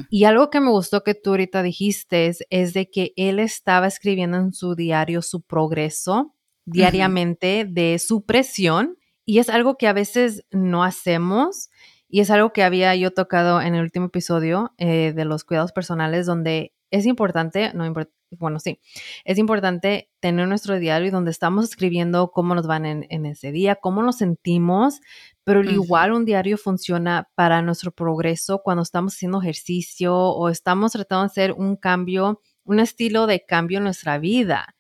Y 0.10 0.23
algo 0.23 0.49
que 0.49 0.62
me 0.62 0.71
gustó 0.71 1.03
que 1.03 1.13
tú 1.13 1.29
ahorita 1.29 1.62
dijiste 1.62 2.25
es, 2.49 2.73
de 2.73 2.89
que 2.89 3.13
él 3.17 3.38
estaba 3.38 3.86
escribiendo 3.86 4.38
en 4.38 4.51
su 4.51 4.73
diario 4.73 5.21
su 5.21 5.43
progreso 5.43 6.34
diariamente 6.65 7.67
de 7.69 7.99
su 7.99 8.25
presión. 8.25 8.97
Y 9.23 9.38
es 9.38 9.47
algo 9.47 9.77
que 9.77 9.86
a 9.86 9.93
veces 9.93 10.47
no 10.49 10.84
hacemos 10.84 11.69
y 12.08 12.21
es 12.21 12.32
algo 12.32 12.51
que 12.51 12.63
había 12.63 12.95
yo 12.95 13.12
tocado 13.12 13.62
en 13.62 13.75
el 13.75 13.84
último 13.84 14.08
episodio 14.08 14.73
eh, 14.79 15.13
de 15.15 15.23
los 15.23 15.43
cuidados 15.43 15.71
personales, 15.71 16.25
donde 16.25 16.73
es 16.89 17.05
importante, 17.05 17.71
no 17.75 17.86
bueno, 18.31 18.59
sí, 18.59 18.79
es 19.25 19.37
importante 19.37 20.09
tener 20.19 20.47
nuestro 20.47 20.77
diario 20.77 21.11
donde 21.11 21.31
estamos 21.31 21.65
escribiendo 21.65 22.31
cómo 22.31 22.53
nos 22.53 22.67
van 22.67 22.85
en, 22.85 23.25
ese 23.25 23.51
día, 23.51 23.75
cómo 23.75 24.03
nos 24.03 24.17
sentimos, 24.17 24.99
pero 25.43 25.63
igual 25.63 26.11
un 26.11 26.25
diario 26.25 26.57
funciona 26.57 27.29
para 27.35 27.61
nuestro 27.61 27.91
progreso 27.91 28.61
cuando 28.63 28.83
estamos 28.83 29.15
haciendo 29.15 29.41
ejercicio 29.41 30.15
o 30.15 30.49
estamos 30.49 30.91
tratando 30.91 31.23
de 31.23 31.27
hacer 31.27 31.51
un 31.53 31.75
cambio, 31.75 32.41
un 32.63 32.79
estilo 32.79 33.25
de 33.25 33.45
cambio 33.45 33.79
en 33.79 33.85
nuestra 33.85 34.19
vida. 34.19 34.75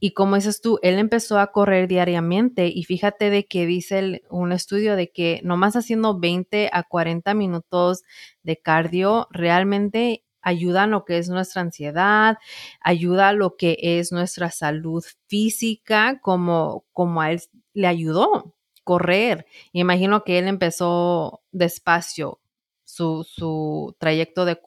Y 0.00 0.12
como 0.12 0.36
dices 0.36 0.60
tú, 0.60 0.78
él 0.82 0.98
empezó 0.98 1.38
a 1.40 1.50
correr 1.50 1.88
diariamente 1.88 2.68
y 2.72 2.84
fíjate 2.84 3.30
de 3.30 3.46
que 3.46 3.66
dice 3.66 4.22
un 4.30 4.52
estudio 4.52 4.94
de 4.94 5.10
que 5.10 5.40
nomás 5.42 5.74
haciendo 5.74 6.18
20 6.18 6.70
a 6.72 6.84
40 6.84 7.34
minutos 7.34 8.04
de 8.42 8.56
cardio 8.58 9.26
realmente 9.30 10.24
ayuda 10.48 10.84
a 10.84 10.86
lo 10.86 11.04
que 11.04 11.18
es 11.18 11.28
nuestra 11.28 11.62
ansiedad, 11.62 12.38
ayuda 12.80 13.28
a 13.28 13.32
lo 13.32 13.56
que 13.56 13.76
es 13.80 14.12
nuestra 14.12 14.50
salud 14.50 15.04
física, 15.26 16.20
como, 16.20 16.84
como 16.92 17.20
a 17.20 17.32
él 17.32 17.40
le 17.74 17.86
ayudó 17.86 18.54
correr. 18.88 19.44
imagino 19.72 20.24
que 20.24 20.38
él 20.38 20.48
empezó 20.48 21.42
despacio 21.52 22.40
su, 22.84 23.22
su 23.22 23.94
trayecto 23.98 24.46
de, 24.46 24.58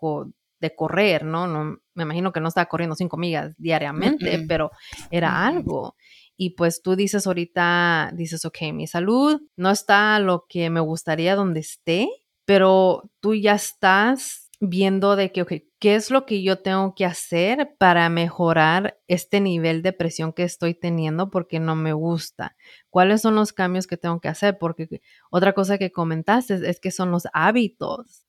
de 0.59 0.75
correr, 0.75 1.25
¿no? 1.25 1.47
¿no? 1.47 1.79
Me 1.95 2.03
imagino 2.03 2.31
que 2.31 2.39
no 2.39 2.49
estaba 2.49 2.67
corriendo 2.67 2.95
cinco 2.95 3.17
millas 3.17 3.55
diariamente, 3.57 4.45
pero 4.47 4.69
era 5.09 5.47
algo. 5.47 5.95
Y 6.37 6.51
pues 6.51 6.83
tú 6.83 6.95
dices 6.95 7.25
ahorita, 7.25 8.11
dices, 8.13 8.45
ok, 8.45 8.57
mi 8.73 8.85
salud 8.85 9.41
no 9.55 9.71
está 9.71 10.19
lo 10.19 10.45
que 10.47 10.69
me 10.69 10.81
gustaría 10.81 11.35
donde 11.35 11.61
esté, 11.61 12.07
pero 12.45 13.09
tú 13.21 13.33
ya 13.33 13.55
estás 13.55 14.50
viendo 14.61 15.17
de 15.17 15.31
que, 15.31 15.67
¿qué 15.79 15.95
es 15.95 16.11
lo 16.11 16.25
que 16.25 16.41
yo 16.41 16.59
tengo 16.59 16.95
que 16.95 17.03
hacer 17.03 17.75
para 17.77 18.07
mejorar 18.09 18.99
este 19.07 19.41
nivel 19.41 19.81
de 19.81 19.91
presión 19.91 20.31
que 20.31 20.43
estoy 20.43 20.73
teniendo 20.73 21.29
porque 21.29 21.59
no 21.59 21.75
me 21.75 21.91
gusta? 21.91 22.55
¿Cuáles 22.89 23.21
son 23.21 23.35
los 23.35 23.51
cambios 23.51 23.87
que 23.87 23.97
tengo 23.97 24.21
que 24.21 24.29
hacer? 24.29 24.57
Porque 24.57 25.01
otra 25.29 25.53
cosa 25.53 25.77
que 25.77 25.91
comentaste 25.91 26.69
es 26.69 26.79
que 26.79 26.91
son 26.91 27.11
los 27.11 27.27
hábitos. 27.33 28.25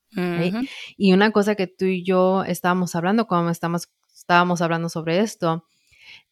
Y 0.99 1.14
una 1.14 1.31
cosa 1.31 1.55
que 1.55 1.66
tú 1.66 1.87
y 1.87 2.05
yo 2.05 2.45
estábamos 2.45 2.95
hablando 2.95 3.27
cuando 3.27 3.51
estamos, 3.51 3.90
estábamos 4.14 4.61
hablando 4.61 4.90
sobre 4.90 5.21
esto 5.21 5.64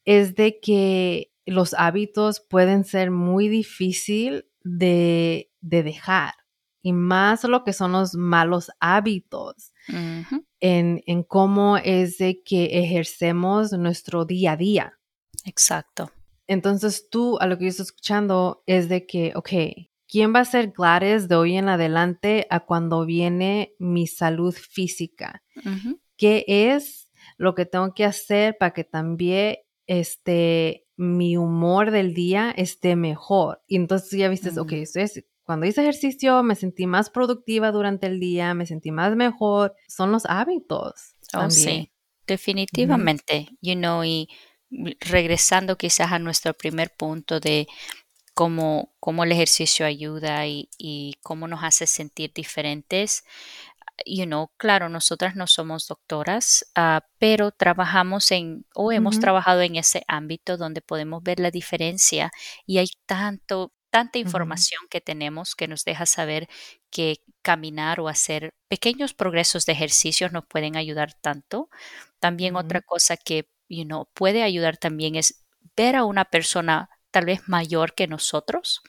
es 0.05 0.35
de 0.35 0.61
que 0.61 1.33
los 1.47 1.75
hábitos 1.75 2.41
pueden 2.41 2.85
ser 2.85 3.11
muy 3.11 3.49
difícil 3.49 4.47
de, 4.63 5.51
dejar 5.61 6.35
y 6.83 6.93
más 6.93 7.45
lo 7.45 7.65
que 7.65 7.73
son 7.73 7.93
los 7.93 8.15
malos 8.15 8.71
hábitos 8.81 9.73
en, 9.89 11.03
en, 11.07 11.23
cómo 11.23 11.77
es 11.77 12.19
de 12.19 12.43
que 12.43 12.79
ejercemos 12.81 13.73
nuestro 13.73 14.25
día 14.25 14.53
a 14.53 14.57
día. 14.57 14.99
Exacto. 15.45 16.13
Entonces 16.47 17.09
tú, 17.11 17.39
a 17.39 17.47
lo 17.47 17.59
que 17.59 17.65
yo 17.65 17.71
estoy 17.71 17.85
escuchando, 17.85 18.63
es 18.67 18.89
de 18.89 19.07
que, 19.07 19.33
ok, 19.35 19.51
¿Quién 20.11 20.35
va 20.35 20.41
a 20.41 20.45
ser 20.45 20.73
Gladys 20.73 21.29
de 21.29 21.37
hoy 21.37 21.57
en 21.57 21.69
adelante 21.69 22.49
a 22.51 22.61
cuando 22.61 23.07
viene 23.07 23.75
mi 23.79 24.09
salud 24.09 24.53
física? 24.53 25.45
¿Qué 26.17 26.45
es 26.49 27.09
lo 27.37 27.55
que 27.55 27.65
tengo 27.65 27.95
que 27.95 28.05
hacer 28.05 28.57
para 28.59 28.73
que 28.73 28.83
también 28.83 29.59
este, 29.87 30.89
mi 30.97 31.37
humor 31.37 31.93
del 31.93 32.13
día 32.13 32.51
esté 32.51 32.97
mejor? 32.97 33.63
Y 33.69 33.77
entonces 33.77 34.11
ya 34.19 34.29
viste, 34.29 34.51
ok, 34.59 34.73
mm. 34.73 34.77
Cuando 35.45 35.67
hice 35.67 35.83
ejercicio 35.83 36.43
me 36.43 36.55
sentí 36.55 36.87
más 36.87 37.11
productiva 37.11 37.73
durante 37.73 38.07
el 38.07 38.21
día, 38.21 38.55
me 38.55 38.67
sentí 38.67 38.93
más 38.93 39.17
mejor. 39.17 39.75
Son 39.89 40.13
los 40.13 40.27
hábitos. 40.27 41.15
Oh, 41.35 41.51
sí, 41.51 41.91
definitivamente. 42.27 43.49
You 43.61 43.75
know, 43.75 44.05
y 44.05 44.29
regresando 45.01 45.77
quizás 45.77 46.13
a 46.13 46.19
nuestro 46.19 46.55
primer 46.55 46.95
punto 46.97 47.41
de 47.41 47.67
cómo, 48.35 48.95
cómo 49.01 49.25
el 49.25 49.33
ejercicio 49.33 49.85
ayuda 49.85 50.47
y, 50.47 51.17
cómo 51.23 51.49
nos 51.49 51.63
hace 51.63 51.87
sentir 51.87 52.33
diferentes. 52.33 53.25
You 54.07 54.25
know, 54.25 54.51
claro, 54.57 54.89
nosotras 54.89 55.37
no 55.37 55.47
somos 55.47 55.87
doctoras, 55.87 56.65
ah, 56.75 57.03
pero 57.19 57.51
trabajamos 57.51 58.31
en 58.31 58.65
o 58.75 58.93
hemos 58.93 59.21
trabajado 59.21 59.61
en 59.61 59.77
ese 59.77 60.05
ámbito 60.09 60.57
donde 60.57 60.81
podemos 60.81 61.23
ver 61.23 61.39
la 61.39 61.51
diferencia 61.51 62.31
y 62.65 62.79
hay 62.79 62.89
tanto, 63.05 63.75
tanta 63.91 64.19
información 64.19 64.83
que 64.89 65.01
tenemos 65.01 65.55
que 65.55 65.69
nos 65.69 65.85
deja 65.85 66.07
saber 66.07 66.49
que 66.91 67.23
caminar 67.43 68.01
o 68.01 68.09
hacer 68.09 68.55
pequeños 68.69 69.15
progresos 69.15 69.67
de 69.67 69.73
ejercicios 69.73 70.33
nos 70.33 70.47
pueden 70.47 70.77
ayudar 70.77 71.15
tanto. 71.15 71.69
También 72.19 72.57
otra 72.57 72.81
cosa 72.81 73.17
que 73.17 73.49
you 73.69 73.85
know, 73.85 74.09
puede 74.15 74.43
ayudar 74.43 74.77
también 74.77 75.17
es 75.17 75.45
ver 75.77 75.97
a 75.97 76.05
una 76.05 76.25
persona 76.25 76.91
tal 77.11 77.25
vez 77.25 77.49
mayor 77.49 77.95
que 77.95 78.07
nosotros 78.07 78.83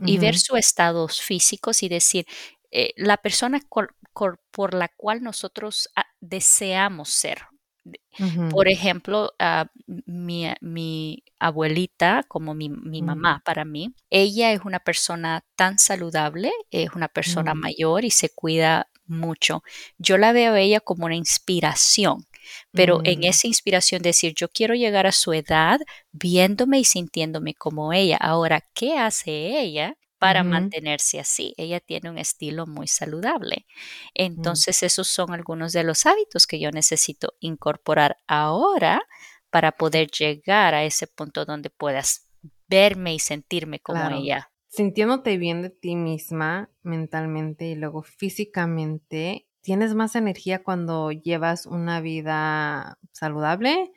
y 0.00 0.18
ver 0.18 0.38
sus 0.38 0.58
estados 0.58 1.20
físicos 1.20 1.82
y 1.82 1.88
decir, 1.88 2.26
eh, 2.70 2.92
la 2.96 3.16
persona 3.16 3.60
por 4.50 4.74
la 4.74 4.88
cual 4.88 5.22
nosotros 5.22 5.88
ah, 5.94 6.06
deseamos 6.20 7.10
ser. 7.10 7.46
Por 8.50 8.68
ejemplo, 8.68 9.32
ah, 9.38 9.66
mi, 9.86 11.22
abuelita, 11.38 12.24
como 12.26 12.54
mi, 12.54 12.68
mm. 12.68 13.04
mamá 13.04 13.42
para 13.44 13.64
mí, 13.64 13.94
ella 14.10 14.52
es 14.52 14.60
una 14.64 14.80
persona 14.80 15.44
tan 15.56 15.78
saludable, 15.78 16.52
es 16.70 16.90
una 16.94 17.08
persona 17.08 17.54
mm. 17.54 17.58
mayor 17.58 18.04
y 18.04 18.10
se 18.10 18.28
cuida 18.30 18.88
mucho. 19.06 19.62
Yo 19.98 20.18
la 20.18 20.32
veo 20.32 20.54
a 20.54 20.60
ella 20.60 20.80
como 20.80 21.06
una 21.06 21.14
inspiración, 21.14 22.26
pero 22.72 23.00
en 23.04 23.20
mm. 23.20 23.24
esa 23.24 23.46
inspiración 23.46 24.02
decir, 24.02 24.34
yo 24.36 24.48
quiero 24.48 24.74
llegar 24.74 25.06
a 25.06 25.12
su 25.12 25.32
edad 25.32 25.80
viéndome 26.12 26.80
y 26.80 26.84
sintiéndome 26.84 27.54
como 27.54 27.92
ella. 27.92 28.16
Ahora, 28.16 28.64
¿qué 28.74 28.98
hace 28.98 29.60
ella? 29.60 29.96
Para 30.18 30.42
mantenerse 30.42 31.20
así. 31.20 31.54
Ella 31.56 31.80
tiene 31.80 32.10
un 32.10 32.18
estilo 32.18 32.66
muy 32.66 32.88
saludable. 32.88 33.66
Mm. 33.68 34.10
Entonces, 34.14 34.82
esos 34.82 35.08
son 35.08 35.32
algunos 35.32 35.72
de 35.72 35.84
los 35.84 36.06
hábitos 36.06 36.46
que 36.46 36.60
yo 36.60 36.70
necesito 36.70 37.34
incorporar 37.40 38.18
ahora 38.26 39.02
para 39.50 39.72
poder 39.72 40.08
llegar 40.10 40.74
a 40.74 40.84
ese 40.84 41.06
punto 41.06 41.44
donde 41.44 41.70
puedas 41.70 42.28
verme 42.68 43.14
y 43.14 43.18
sentirme 43.18 43.80
como 43.80 44.10
ella. 44.10 44.50
Sintiéndote 44.68 45.38
bien 45.38 45.62
de 45.62 45.70
ti 45.70 45.96
misma 45.96 46.70
mentalmente 46.82 47.66
y 47.66 47.74
luego 47.74 48.02
físicamente, 48.02 49.46
tienes 49.62 49.94
más 49.94 50.14
energía 50.16 50.62
cuando 50.62 51.10
llevas 51.10 51.64
una 51.64 52.00
vida 52.00 52.98
saludable, 53.12 53.92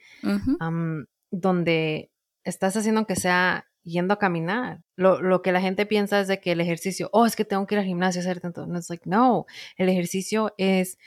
donde 1.29 2.11
estás 2.43 2.75
haciendo 2.77 3.05
que 3.05 3.15
sea 3.15 3.70
yendo 3.83 4.13
a 4.13 4.19
caminar. 4.19 4.81
Lo, 4.95 5.21
lo, 5.21 5.41
que 5.41 5.51
la 5.51 5.61
gente 5.61 5.85
piensa 5.85 6.19
es 6.19 6.27
de 6.27 6.39
que 6.39 6.51
el 6.51 6.61
ejercicio, 6.61 7.09
oh, 7.13 7.25
es 7.25 7.35
que 7.35 7.45
tengo 7.45 7.65
que 7.65 7.75
ir 7.75 7.79
al 7.79 7.85
gimnasio 7.85 8.21
a 8.21 8.23
hacer 8.23 8.39
tanto. 8.39 8.67
No, 8.67 8.79
es 8.79 8.89
like, 8.89 9.09
no, 9.09 9.45
el 9.77 9.89
ejercicio 9.89 10.53
es 10.57 10.97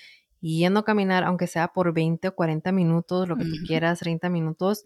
yendo 0.41 0.81
a 0.81 0.85
caminar, 0.85 1.25
aunque 1.25 1.47
sea 1.47 1.69
por 1.69 1.93
20 1.95 2.29
o 2.29 2.35
40 2.35 2.73
minutos, 2.73 3.29
lo 3.29 3.37
que 3.37 3.45
tú 3.45 3.57
quieras, 3.67 4.01
30 4.01 4.29
minutos, 4.29 4.85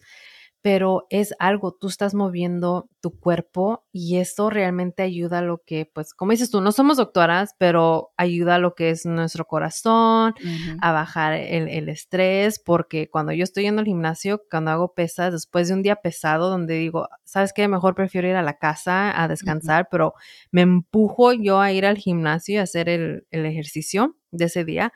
pero 0.61 1.07
es 1.09 1.35
algo, 1.39 1.73
tú 1.73 1.87
estás 1.87 2.15
moviendo 2.15 2.91
tu 3.01 3.19
cuerpo 3.19 3.87
y 3.93 4.17
esto 4.17 4.51
realmente 4.51 5.05
ayuda 5.05 5.39
a 5.39 5.43
lo 5.43 5.63
que, 5.65 5.87
pues, 5.87 6.15
como 6.15 6.33
dices 6.33 6.51
tú, 6.51 6.61
no 6.61 6.73
somos 6.73 6.97
doctoras, 6.97 7.55
pero 7.59 8.11
ayuda 8.17 8.57
a 8.57 8.59
lo 8.59 8.75
que 8.75 8.91
es 8.91 9.07
nuestro 9.07 9.45
corazón, 9.47 10.35
a 10.81 10.93
bajar 10.93 11.35
el, 11.35 11.89
estrés, 11.89 12.59
porque 12.59 13.09
cuando 13.09 13.33
yo 13.33 13.45
estoy 13.45 13.65
yendo 13.65 13.81
al 13.81 13.87
gimnasio, 13.87 14.43
cuando 14.51 14.73
hago 14.73 14.95
pesas, 14.95 15.33
después 15.33 15.69
de 15.69 15.75
un 15.75 15.83
día 15.83 15.97
pesado, 15.97 16.51
donde 16.51 16.75
digo, 16.75 17.09
¿sabes 17.25 17.53
qué? 17.53 17.69
Mejor 17.69 17.95
prefiero 17.95 18.29
ir 18.29 18.35
a 18.35 18.43
la 18.43 18.59
casa 18.59 19.23
a 19.23 19.29
descansar, 19.29 19.89
pero 19.91 20.15
me 20.51 20.63
empujo 20.63 21.33
yo 21.33 21.61
a 21.61 21.73
ir 21.73 21.87
al 21.87 21.99
gimnasio 21.99 22.57
y 22.57 22.59
hacer 22.59 22.89
el, 22.89 23.27
el 23.31 23.47
ejercicio 23.47 24.17
de 24.33 24.47
ese 24.47 24.65
día 24.65 24.93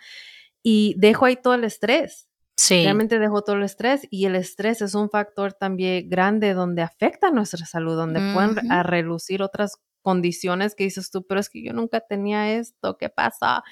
y 0.62 0.94
dejo 0.98 1.26
ahí 1.26 1.36
todo 1.36 1.54
el 1.54 1.64
estrés 1.64 2.28
Realmente 2.68 3.18
dejó 3.18 3.42
todo 3.42 3.56
el 3.56 3.62
estrés 3.62 4.06
y 4.10 4.26
el 4.26 4.36
estrés 4.36 4.82
es 4.82 4.94
un 4.94 5.10
factor 5.10 5.52
también 5.52 6.08
grande 6.08 6.54
donde 6.54 6.82
afecta 6.82 7.30
nuestra 7.30 7.66
salud, 7.66 7.96
donde 7.96 8.20
pueden 8.32 8.70
a 8.70 8.82
relucir 8.82 9.42
otras 9.42 9.78
condiciones 10.02 10.74
que 10.74 10.84
dices 10.84 11.10
tú, 11.10 11.24
pero 11.26 11.40
es 11.40 11.48
que 11.48 11.64
yo 11.64 11.72
nunca 11.72 12.00
tenía 12.00 12.52
esto, 12.52 12.96
¿qué 12.98 13.08
pasa? 13.08 13.62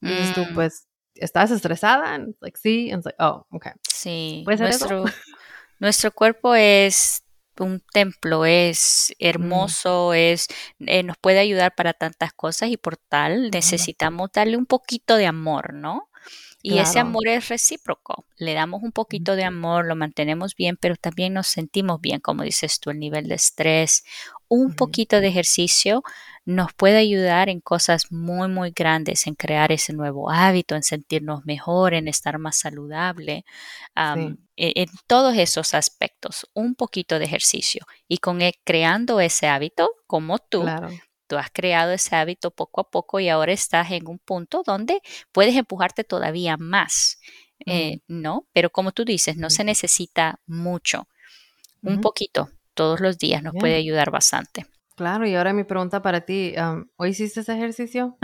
Y 0.00 0.08
dices 0.08 0.34
tú, 0.34 0.42
mm. 0.42 0.54
pues, 0.54 0.88
¿estás 1.14 1.50
estresada? 1.50 2.14
And 2.14 2.34
like, 2.40 2.58
sí, 2.58 2.90
and 2.90 3.04
like, 3.04 3.16
oh, 3.18 3.46
okay. 3.50 3.72
Sí, 3.90 4.44
nuestro, 4.46 5.04
nuestro 5.78 6.12
cuerpo 6.12 6.54
es 6.54 7.24
un 7.58 7.82
templo, 7.92 8.44
es 8.44 9.14
mm. 9.18 9.26
hermoso, 9.26 10.14
es, 10.14 10.48
eh, 10.80 11.02
nos 11.02 11.16
puede 11.18 11.40
ayudar 11.40 11.74
para 11.74 11.92
tantas 11.92 12.32
cosas 12.32 12.70
y 12.70 12.76
por 12.76 12.96
tal 12.96 13.50
necesitamos 13.50 14.30
darle 14.32 14.56
un 14.56 14.66
poquito 14.66 15.16
de 15.16 15.26
amor, 15.26 15.74
¿no? 15.74 16.09
Y 16.62 16.78
ese 16.78 16.98
amor 16.98 17.26
es 17.26 17.48
recíproco. 17.48 18.26
Le 18.36 18.52
damos 18.52 18.82
un 18.82 18.92
poquito 18.92 19.34
de 19.34 19.44
amor, 19.44 19.86
lo 19.86 19.96
mantenemos 19.96 20.54
bien, 20.54 20.76
pero 20.78 20.96
también 20.96 21.32
nos 21.32 21.46
sentimos 21.46 22.00
bien, 22.00 22.20
como 22.20 22.42
dices 22.42 22.80
tú, 22.80 22.90
el 22.90 22.98
nivel 22.98 23.28
de 23.28 23.36
estrés. 23.36 24.04
Un 24.48 24.74
poquito 24.74 25.20
de 25.20 25.28
ejercicio 25.28 26.02
nos 26.44 26.72
puede 26.74 26.98
ayudar 26.98 27.48
en 27.48 27.60
cosas 27.60 28.10
muy, 28.10 28.48
muy 28.48 28.72
grandes, 28.72 29.26
en 29.26 29.34
crear 29.36 29.72
ese 29.72 29.92
nuevo 29.94 30.30
hábito, 30.30 30.74
en 30.74 30.82
sentirnos 30.82 31.46
mejor, 31.46 31.94
en 31.94 32.08
estar 32.08 32.38
más 32.38 32.58
saludable, 32.58 33.44
e, 33.94 34.34
en, 34.56 34.88
todos 35.06 35.36
esos 35.36 35.72
aspectos. 35.72 36.46
Un 36.52 36.74
poquito 36.74 37.18
de 37.18 37.24
ejercicio. 37.24 37.86
Y 38.06 38.18
con 38.18 38.42
e, 38.42 38.54
creando 38.64 39.20
ese 39.20 39.48
hábito, 39.48 39.90
como 40.06 40.38
tú, 40.38 40.66
Tú 41.30 41.38
has 41.38 41.48
creado 41.52 41.92
ese 41.92 42.16
hábito 42.16 42.50
poco 42.50 42.80
a 42.80 42.90
poco 42.90 43.20
y 43.20 43.28
ahora 43.28 43.52
estás 43.52 43.92
en 43.92 44.08
un 44.08 44.18
punto 44.18 44.64
donde 44.66 45.00
puedes 45.30 45.54
empujarte 45.54 46.02
todavía 46.02 46.56
más, 46.56 47.20
eh, 47.66 48.00
¿no? 48.08 48.48
Pero 48.52 48.70
como 48.70 48.90
tú 48.90 49.04
dices, 49.04 49.36
no 49.36 49.48
se 49.48 49.62
necesita 49.62 50.40
mucho. 50.48 51.06
Un 51.82 52.00
poquito 52.00 52.50
todos 52.74 52.98
los 52.98 53.16
días 53.16 53.44
nos 53.44 53.54
puede 53.54 53.76
ayudar 53.76 54.10
bastante. 54.10 54.66
Claro, 54.96 55.24
y 55.24 55.36
ahora 55.36 55.52
mi 55.52 55.62
pregunta 55.62 56.02
para 56.02 56.22
ti, 56.22 56.52
¿hoy 56.96 57.10
hiciste 57.10 57.42
ese 57.42 57.54
ejercicio? 57.54 58.18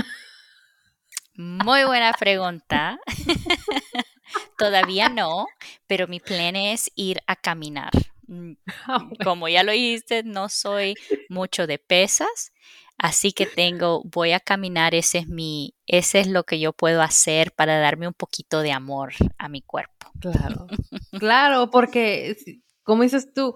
Muy 1.36 1.84
buena 1.84 2.12
pregunta. 2.12 2.98
Todavía 4.58 5.08
no, 5.08 5.46
pero 5.86 6.08
mi 6.08 6.18
plan 6.18 6.56
es 6.56 6.90
ir 6.96 7.20
a 7.28 7.36
caminar. 7.36 7.92
Mm, 8.26 8.54
ah, 8.88 9.08
como 9.22 9.48
ya 9.48 9.62
lo 9.62 9.70
dijiste, 9.72 10.22
no 10.24 10.48
soy 10.48 10.94
mucho 11.28 11.66
de 11.66 11.78
pesas, 11.78 12.52
Así 12.98 13.32
que 13.32 13.46
tengo, 13.46 14.02
voy 14.04 14.32
a 14.32 14.40
caminar, 14.40 14.94
ese 14.94 15.18
es 15.18 15.28
mi, 15.28 15.74
ese 15.86 16.20
es 16.20 16.28
lo 16.28 16.44
que 16.44 16.58
yo 16.58 16.72
puedo 16.72 17.02
hacer 17.02 17.52
para 17.52 17.78
darme 17.78 18.08
un 18.08 18.14
poquito 18.14 18.60
de 18.60 18.72
amor 18.72 19.12
a 19.36 19.48
mi 19.48 19.60
cuerpo. 19.60 20.10
Claro, 20.20 20.66
claro, 21.18 21.70
porque 21.70 22.36
como 22.82 23.02
dices 23.02 23.34
tú, 23.34 23.54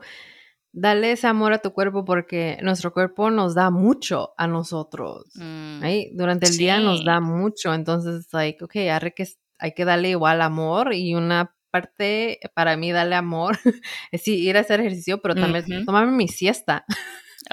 dale 0.73 1.13
ese 1.13 1.27
amor 1.27 1.53
a 1.53 1.59
tu 1.59 1.73
cuerpo 1.73 2.05
porque 2.05 2.59
nuestro 2.63 2.93
cuerpo 2.93 3.31
nos 3.31 3.55
da 3.55 3.71
mucho 3.71 4.35
a 4.37 4.47
nosotros. 4.47 5.27
Mm, 5.35 5.83
Durante 6.13 6.47
el 6.47 6.57
día 6.57 6.79
nos 6.79 7.05
da 7.05 7.21
mucho, 7.21 7.73
entonces, 7.73 8.29
like, 8.33 8.63
ok, 8.63 8.73
que, 8.73 9.27
hay 9.59 9.73
que 9.73 9.85
darle 9.85 10.11
igual 10.11 10.43
amor 10.43 10.95
y 10.95 11.15
una 11.15 11.55
parte 11.71 12.41
para 12.55 12.77
mí 12.77 12.93
darle 12.93 13.15
amor 13.15 13.59
es 14.13 14.27
ir 14.29 14.57
a 14.57 14.61
hacer 14.61 14.81
ejercicio, 14.81 15.23
pero 15.23 15.35
también 15.35 15.85
tomarme 15.85 16.13
mi 16.13 16.29
siesta. 16.29 16.85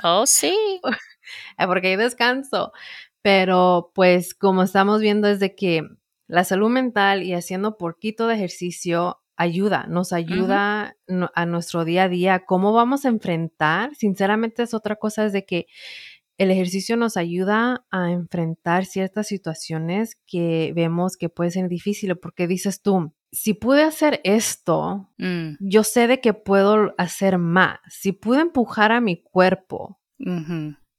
Oh, 0.04 0.26
sí. 0.26 0.82
porque 1.68 1.90
hay 1.90 1.96
descanso. 1.96 2.72
Pero 3.22 3.92
pues 3.94 4.34
como 4.34 4.64
estamos 4.64 5.02
viendo 5.02 5.28
es 5.28 5.40
de 5.40 5.56
que 5.56 5.84
la 6.28 6.44
salud 6.44 6.70
mental 6.70 7.24
y 7.24 7.34
haciendo 7.34 7.78
poquito 7.78 8.28
de 8.28 8.36
ejercicio 8.36 9.22
ayuda, 9.38 9.86
nos 9.88 10.14
ayuda 10.14 10.98
a 11.36 11.46
nuestro 11.46 11.86
día 11.86 12.04
a 12.04 12.10
día, 12.10 12.46
cómo 12.46 12.74
vamos 12.74 13.06
a 13.06 13.10
enfrentar, 13.10 13.94
sinceramente 13.96 14.64
es 14.64 14.74
otra 14.74 14.96
cosa, 14.96 15.26
es 15.26 15.34
de 15.34 15.46
que 15.46 15.68
el 16.38 16.52
ejercicio 16.52 16.98
nos 16.98 17.18
ayuda 17.18 17.86
a 17.92 18.12
enfrentar 18.12 18.86
ciertas 18.86 19.28
situaciones 19.28 20.20
que 20.26 20.72
vemos 20.76 21.18
que 21.18 21.30
pueden 21.30 21.52
ser 21.52 21.70
difíciles, 21.70 22.18
porque 22.22 22.48
dices 22.48 22.82
tú, 22.82 23.14
si 23.32 23.54
pude 23.54 23.84
hacer 23.84 24.22
esto, 24.24 25.10
mm. 25.18 25.56
yo 25.60 25.84
sé 25.84 26.08
de 26.08 26.20
que 26.22 26.34
puedo 26.34 26.94
hacer 26.98 27.38
más. 27.38 27.80
Si 27.90 28.12
pude 28.12 28.42
empujar 28.42 28.92
a 28.92 29.02
mi 29.02 29.22
cuerpo 29.22 30.00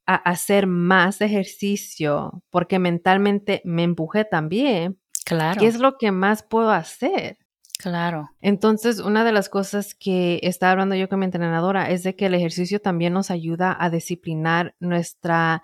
a 0.09 0.14
hacer 0.14 0.66
más 0.66 1.21
ejercicio 1.21 2.42
porque 2.49 2.79
mentalmente 2.79 3.61
me 3.64 3.83
empujé 3.83 4.25
también. 4.25 4.99
Claro. 5.27 5.61
¿Qué 5.61 5.66
es 5.66 5.79
lo 5.79 5.99
que 5.99 6.11
más 6.12 6.42
puedo 6.42 6.71
hacer? 6.71 7.37
Claro. 7.79 8.31
Entonces, 8.40 9.01
una 9.01 9.23
de 9.23 9.33
las 9.33 9.51
cosas 9.51 9.94
que 9.94 10.40
estaba 10.42 10.73
hablando 10.73 10.97
yo 10.97 11.11
con 11.11 11.21
mi 11.21 11.27
entrenadora 11.27 11.90
es 11.90 12.03
de 12.03 12.16
que 12.16 12.27
el 12.27 12.35
ejercicio 12.35 12.81
también 12.81 13.12
nos 13.12 13.31
ayuda 13.31 13.77
a 13.79 13.90
disciplinar 13.90 14.75
nuestra 14.81 15.62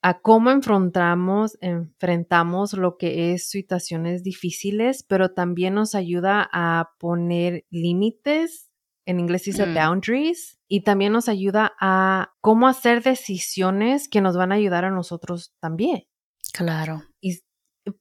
a 0.00 0.20
cómo 0.20 0.50
enfrentamos, 0.50 1.58
enfrentamos 1.60 2.74
lo 2.74 2.98
que 2.98 3.32
es 3.32 3.48
situaciones 3.48 4.22
difíciles, 4.22 5.02
pero 5.02 5.32
también 5.32 5.74
nos 5.74 5.94
ayuda 5.94 6.48
a 6.52 6.90
poner 6.98 7.64
límites 7.70 8.67
en 9.08 9.20
inglés 9.20 9.44
dice 9.44 9.64
mm. 9.64 9.74
boundaries, 9.74 10.58
y 10.68 10.82
también 10.82 11.14
nos 11.14 11.30
ayuda 11.30 11.72
a 11.80 12.34
cómo 12.42 12.68
hacer 12.68 13.02
decisiones 13.02 14.06
que 14.06 14.20
nos 14.20 14.36
van 14.36 14.52
a 14.52 14.56
ayudar 14.56 14.84
a 14.84 14.90
nosotros 14.90 15.54
también. 15.60 16.06
Claro. 16.52 17.02
Y, 17.22 17.40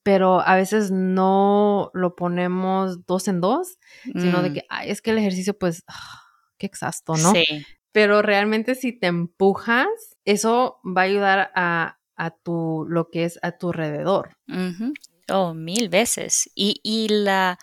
pero 0.04 0.42
a 0.42 0.58
veces 0.58 0.92
no 0.92 1.92
lo 1.94 2.18
ponemos 2.18 3.06
dos 3.06 3.30
en 3.30 3.40
dos, 3.40 3.78
sino 4.04 4.44
de 4.44 4.50
mm. 4.50 4.54
que 4.54 4.66
es 4.84 5.02
que 5.02 5.12
el 5.12 5.20
ejercicio, 5.20 5.58
pues, 5.58 5.86
ah, 5.88 6.24
qué 6.58 6.66
exhausto, 6.66 7.16
¿no? 7.16 7.32
Sí. 7.32 7.46
Pero 7.94 8.22
realmente 8.22 8.76
si 8.76 8.92
te 8.92 9.08
empujas, 9.08 9.88
eso 10.26 10.82
va 10.86 11.02
a 11.02 11.06
ayudar 11.06 11.52
a, 11.56 12.00
a 12.18 12.32
tu, 12.32 12.86
lo 12.90 13.10
que 13.10 13.24
es 13.24 13.40
a 13.44 13.54
tu 13.54 13.70
alrededor. 13.70 14.36
Oh, 15.30 15.54
mil 15.54 15.88
veces. 15.88 16.50
Y, 16.54 16.82
y 16.84 17.08
la 17.08 17.58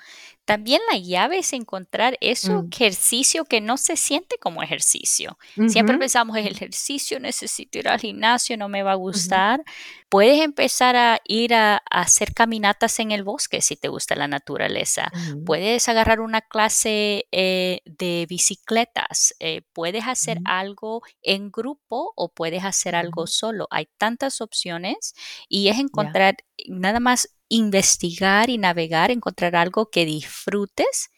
también 0.44 0.80
la 0.92 0.98
llave 0.98 1.38
es 1.38 1.52
encontrar 1.52 2.16
eso 2.20 2.62
Mm. 2.62 2.68
ejercicio 2.72 3.44
que 3.46 3.60
no 3.60 3.76
se 3.78 3.96
siente 3.96 4.36
como 4.38 4.62
ejercicio. 4.62 5.38
Siempre 5.68 5.96
pensamos, 5.98 6.36
el 6.36 6.48
ejercicio 6.48 7.18
necesito 7.20 7.78
ir 7.78 7.88
al 7.88 8.00
gimnasio, 8.00 8.56
no 8.56 8.68
me 8.68 8.82
va 8.82 8.92
a 8.92 8.96
gustar. 8.96 9.62
Puedes 10.08 10.40
empezar 10.42 10.96
a 10.96 11.20
ir 11.26 11.54
a, 11.54 11.76
a 11.90 12.00
hacer 12.02 12.34
caminatas 12.34 12.98
en 13.00 13.10
el 13.10 13.24
bosque 13.24 13.60
si 13.62 13.76
te 13.76 13.88
gusta 13.88 14.14
la 14.16 14.28
naturaleza. 14.28 15.10
Puedes 15.44 15.88
agarrar 15.88 16.20
una 16.20 16.40
clase 16.42 17.26
eh, 17.32 17.80
de 17.84 18.26
bicicletas. 18.28 19.34
eh, 19.40 19.62
puedes 19.72 20.04
hacer 20.06 20.38
algo 20.44 21.02
en 21.22 21.50
grupo 21.50 22.12
o 22.16 22.28
puedes 22.32 22.64
hacer 22.64 22.94
algo 22.94 23.26
solo. 23.26 23.66
Hay 23.70 23.88
tantas 23.98 24.40
opciones 24.40 25.14
y 25.48 25.68
es 25.68 25.78
encontrar 25.78 26.36
nada 26.68 27.00
más 27.00 27.28
investigar 27.54 28.50
y 28.50 28.58
navegar, 28.58 29.10
encontrar 29.10 29.56
algo 29.56 29.90
que 29.90 30.04
disfrutes 30.04 31.10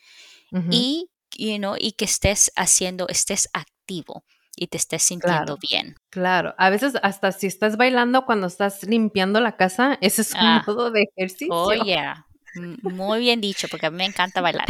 y, 0.70 1.10
you 1.36 1.58
know, 1.58 1.76
y 1.78 1.92
que 1.92 2.04
estés 2.06 2.50
haciendo, 2.56 3.08
estés 3.08 3.48
activo 3.52 4.24
y 4.56 4.68
te 4.68 4.78
estés 4.78 5.02
sintiendo 5.02 5.56
Claro, 5.56 5.58
bien. 5.60 5.96
claro. 6.10 6.54
A 6.58 6.70
veces 6.70 6.94
hasta 7.02 7.32
si 7.32 7.46
estás 7.46 7.76
bailando 7.76 8.24
cuando 8.26 8.46
estás 8.46 8.82
limpiando 8.84 9.40
la 9.40 9.56
casa, 9.56 9.98
ese 10.00 10.22
es 10.22 10.34
un 10.40 10.40
Ah, 10.40 10.62
modo 10.66 10.90
de 10.90 11.02
oh 11.48 11.72
ejercicio. 11.72 11.84
yeah. 11.84 12.26
M- 12.54 12.76
Muy 12.82 13.20
bien 13.20 13.40
dicho, 13.40 13.68
porque 13.68 13.86
a 13.86 13.90
mí 13.90 13.96
me 13.98 14.04
encanta 14.06 14.40
bailar. 14.40 14.66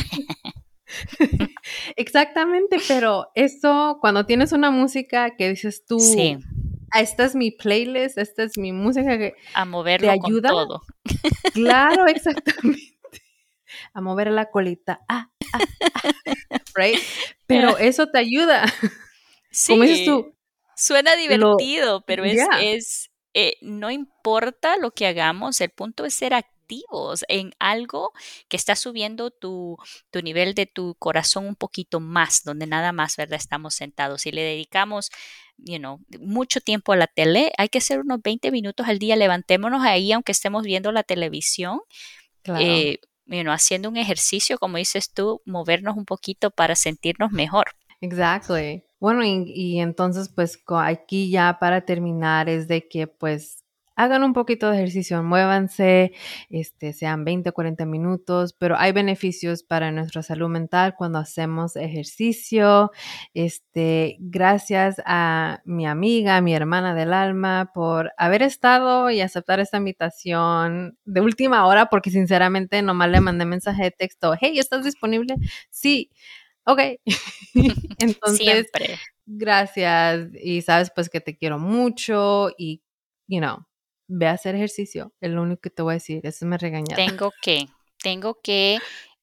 Exactamente, 1.97 2.79
pero 2.87 3.31
eso 3.35 3.99
cuando 4.01 4.27
tienes 4.27 4.53
una 4.53 4.71
música 4.71 5.37
que 5.37 5.51
dices 5.51 5.85
Sí, 5.99 6.37
tú: 6.37 6.39
"Ah, 6.39 6.49
esta 6.95 7.25
es 7.25 7.35
mi 7.35 7.51
playlist, 7.51 8.19
esta 8.19 8.43
es 8.45 8.59
mi 8.59 8.73
música 8.73 9.19
que 9.19 9.35
a 9.55 9.65
te 9.65 9.67
moverlo 9.67 10.19
con 10.19 10.19
ayuda", 10.31 10.49
todo. 10.49 10.83
claro, 11.53 12.07
exactamente, 12.09 12.99
a 13.95 14.01
mover 14.01 14.31
la 14.31 14.51
colita, 14.51 15.01
ah, 15.09 15.31
ah, 15.53 15.65
right, 16.75 16.99
pero 17.47 17.79
eso 17.79 18.07
te 18.09 18.19
ayuda. 18.19 18.65
Como 19.67 19.83
dices 19.83 20.03
Sí, 20.03 20.05
tú, 20.05 20.35
suena 20.77 21.17
lo 21.29 21.57
divertido, 21.57 22.03
pero 22.07 22.25
es, 22.25 22.47
es, 22.61 23.11
eh, 23.35 23.57
no 23.63 23.91
importa 23.91 24.77
lo 24.77 24.93
que 24.93 25.07
hagamos, 25.07 25.61
el 25.61 25.71
punto 25.71 26.05
es 26.05 26.15
ser 26.15 26.35
activos 26.35 27.25
en 27.29 27.53
algo 27.59 28.13
que 28.49 28.57
está 28.57 28.77
subiendo 28.77 29.31
tu, 29.31 29.77
tu 30.11 30.21
nivel 30.23 30.55
de 30.55 30.67
tu 30.67 30.95
corazón 30.97 31.47
un 31.47 31.57
poquito 31.57 32.01
más, 32.01 32.43
donde 32.45 32.67
nada 32.67 32.93
más, 32.93 33.17
¿verdad? 33.17 33.39
Estamos 33.39 33.75
sentados. 33.75 34.23
Si 34.23 34.33
le 34.33 34.43
dedicamos, 34.43 35.11
you 35.59 35.79
know, 35.79 36.01
mucho 36.21 36.61
tiempo 36.61 36.93
a 36.93 36.97
la 36.97 37.07
tele, 37.07 37.53
hay 37.59 37.69
que 37.69 37.79
hacer 37.79 38.01
unos 38.01 38.21
20 38.23 38.51
minutos 38.51 38.87
al 38.89 38.99
día, 38.99 39.17
levantémonos 39.17 39.83
ahí, 39.83 40.13
aunque 40.13 40.33
estemos 40.33 40.63
viendo 40.63 40.93
la 40.93 41.03
televisión, 41.03 41.81
claro. 42.43 42.65
eh, 42.65 43.01
you 43.27 43.43
know, 43.43 43.53
haciendo 43.53 43.89
un 43.89 43.97
ejercicio, 43.97 44.59
como 44.59 44.77
dices 44.77 45.13
tú, 45.13 45.43
movernos 45.45 45.97
un 45.97 46.05
poquito 46.05 46.51
para 46.51 46.77
sentirnos 46.77 47.33
mejor. 47.33 47.67
Exactly. 48.01 48.85
Bueno, 48.99 49.25
y, 49.25 49.45
y 49.47 49.81
entonces, 49.81 50.31
pues 50.35 50.59
aquí 50.79 51.31
ya 51.31 51.59
para 51.61 51.85
terminar 51.85 52.49
es 52.49 52.69
de 52.69 52.89
que 52.89 53.07
pues 53.07 53.66
hagan 53.97 54.23
un 54.23 54.35
poquito 54.35 54.71
de 54.71 54.77
ejercicio, 54.77 55.23
muévanse, 55.23 56.13
este, 56.51 56.93
sean 56.93 57.25
20 57.25 57.51
o 57.51 57.53
40 57.55 57.87
minutos, 57.87 58.53
pero 58.53 58.77
hay 58.79 58.93
beneficios 58.93 59.63
para 59.63 59.91
nuestra 59.91 60.23
salud 60.23 60.49
mental 60.49 60.95
cuando 60.97 61.19
hacemos 61.19 61.77
ejercicio. 61.77 62.93
Este, 63.35 64.17
gracias 64.21 65.03
a 65.07 65.63
mi 65.65 65.87
amiga, 65.87 66.41
mi 66.43 66.55
hermana 66.55 66.95
del 66.95 67.13
alma, 67.15 67.71
por 67.75 68.13
haber 68.19 68.43
estado 68.43 69.11
y 69.11 69.21
aceptar 69.23 69.61
esta 69.61 69.79
invitación 69.79 70.99
de 71.05 71.21
última 71.23 71.67
hora, 71.67 71.87
porque 71.87 72.11
sinceramente 72.11 72.83
nomás 72.83 73.11
le 73.11 73.21
mandé 73.21 73.47
mensaje 73.47 73.85
de 73.85 73.91
texto, 73.93 74.35
hey, 74.39 74.59
¿estás 74.59 74.85
disponible? 74.85 75.37
Sí. 75.71 76.11
Ok. 76.65 76.81
Entonces, 77.99 78.69
Siempre. 78.73 78.99
gracias. 79.27 80.29
Y 80.43 80.63
sabes 80.63 80.91
pues 80.95 81.09
que 81.09 81.21
te 81.21 81.37
quiero 81.37 81.59
mucho 81.59 82.51
y, 82.59 82.83
you 83.29 83.39
know, 83.41 83.67
ve 84.09 84.27
a 84.27 84.33
hacer 84.33 84.55
ejercicio. 84.55 85.13
Es 85.21 85.31
lo 85.31 85.43
único 85.43 85.61
que 85.61 85.71
te 85.71 85.83
voy 85.83 85.93
a 85.93 85.95
decir. 85.95 86.19
Esa 86.19 86.29
es 86.29 86.43
mi 86.43 86.57
regañada. 86.57 86.97
Tengo 86.97 87.33
que, 87.43 87.69
tengo 88.03 88.41
que, 88.43 88.79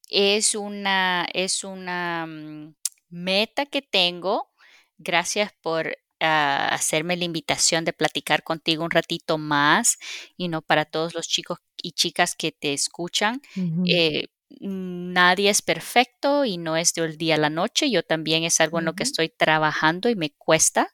es 0.09 0.55
una, 0.55 1.27
es 1.33 1.63
una 1.63 2.25
mm, 2.27 2.75
meta 3.09 3.65
que 3.65 3.81
tengo. 3.81 4.51
Gracias 4.97 5.51
por 5.61 5.97
ah, 6.19 6.69
hacerme 6.71 7.17
la 7.17 7.25
invitación 7.25 7.85
de 7.85 7.93
platicar 7.93 8.43
contigo 8.43 8.83
un 8.83 8.91
ratito 8.91 9.37
más 9.37 9.97
y 10.37 10.47
no 10.47 10.61
para 10.61 10.85
todos 10.85 11.13
los 11.13 11.27
chicos 11.27 11.59
y 11.81 11.91
chicas 11.91 12.35
que 12.35 12.51
te 12.51 12.73
escuchan. 12.73 13.41
Ujú, 13.55 13.83
eh, 13.87 14.27
nadie 14.59 15.49
es 15.49 15.61
perfecto 15.61 16.45
y 16.45 16.57
no 16.57 16.77
es 16.77 16.93
de 16.93 17.01
un 17.01 17.17
día 17.17 17.35
a 17.35 17.39
la 17.39 17.49
noche. 17.49 17.89
Yo 17.89 18.03
también 18.03 18.43
es 18.43 18.61
algo 18.61 18.79
en 18.79 18.85
lo 18.85 18.93
que 18.93 19.03
estoy 19.03 19.29
trabajando 19.29 20.09
y 20.09 20.15
me 20.15 20.31
cuesta, 20.31 20.93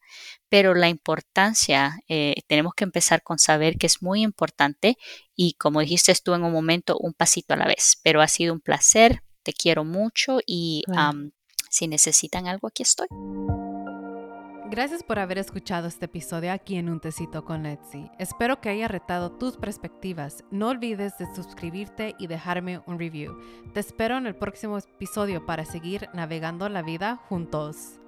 pero 0.50 0.74
la 0.74 0.90
importancia, 0.90 2.00
eh, 2.08 2.36
tenemos 2.48 2.74
que 2.74 2.84
empezar 2.84 3.24
con 3.24 3.40
saber 3.40 3.78
que 3.78 3.88
es 3.88 4.02
muy 4.02 4.24
importante 4.24 4.98
y 5.36 5.54
como 5.54 5.80
dijiste 5.80 6.14
tú 6.24 6.34
en 6.34 6.44
un 6.44 6.52
momento, 6.52 6.98
un 7.00 7.14
pasito 7.14 7.54
a 7.54 7.58
la 7.58 7.68
vez. 7.68 8.00
Pero 8.04 8.22
ha 8.22 8.28
sido 8.28 8.54
un 8.54 8.60
placer, 8.60 9.22
te 9.44 9.54
quiero 9.54 9.86
mucho 9.86 10.40
y 10.46 10.84
si 11.70 11.88
necesitan 11.88 12.48
algo, 12.48 12.68
aquí 12.68 12.84
estoy. 12.84 13.08
Gracias 14.72 15.02
por 15.02 15.18
haber 15.18 15.40
escuchado 15.40 15.88
este 15.88 16.06
episodio 16.06 16.52
aquí 16.52 16.76
en 16.76 16.90
Un 16.90 17.00
Tecito 17.00 17.44
con 17.44 17.64
Letzi. 17.64 18.12
Espero 18.20 18.62
que 18.62 18.70
haya 18.70 18.88
retado 18.88 19.32
tus 19.32 19.58
perspectivas. 19.58 20.44
No 20.52 20.68
olvides 20.68 21.18
de 21.18 21.26
suscribirte 21.34 22.16
y 22.20 22.28
dejarme 22.28 22.80
un 22.86 23.00
review. 23.00 23.36
Te 23.74 23.80
espero 23.80 24.18
en 24.18 24.28
el 24.28 24.36
próximo 24.36 24.78
episodio 24.78 25.44
para 25.44 25.66
seguir 25.66 26.08
navegando 26.14 26.70
la 26.70 26.84
vida 26.84 27.16
juntos. 27.16 28.00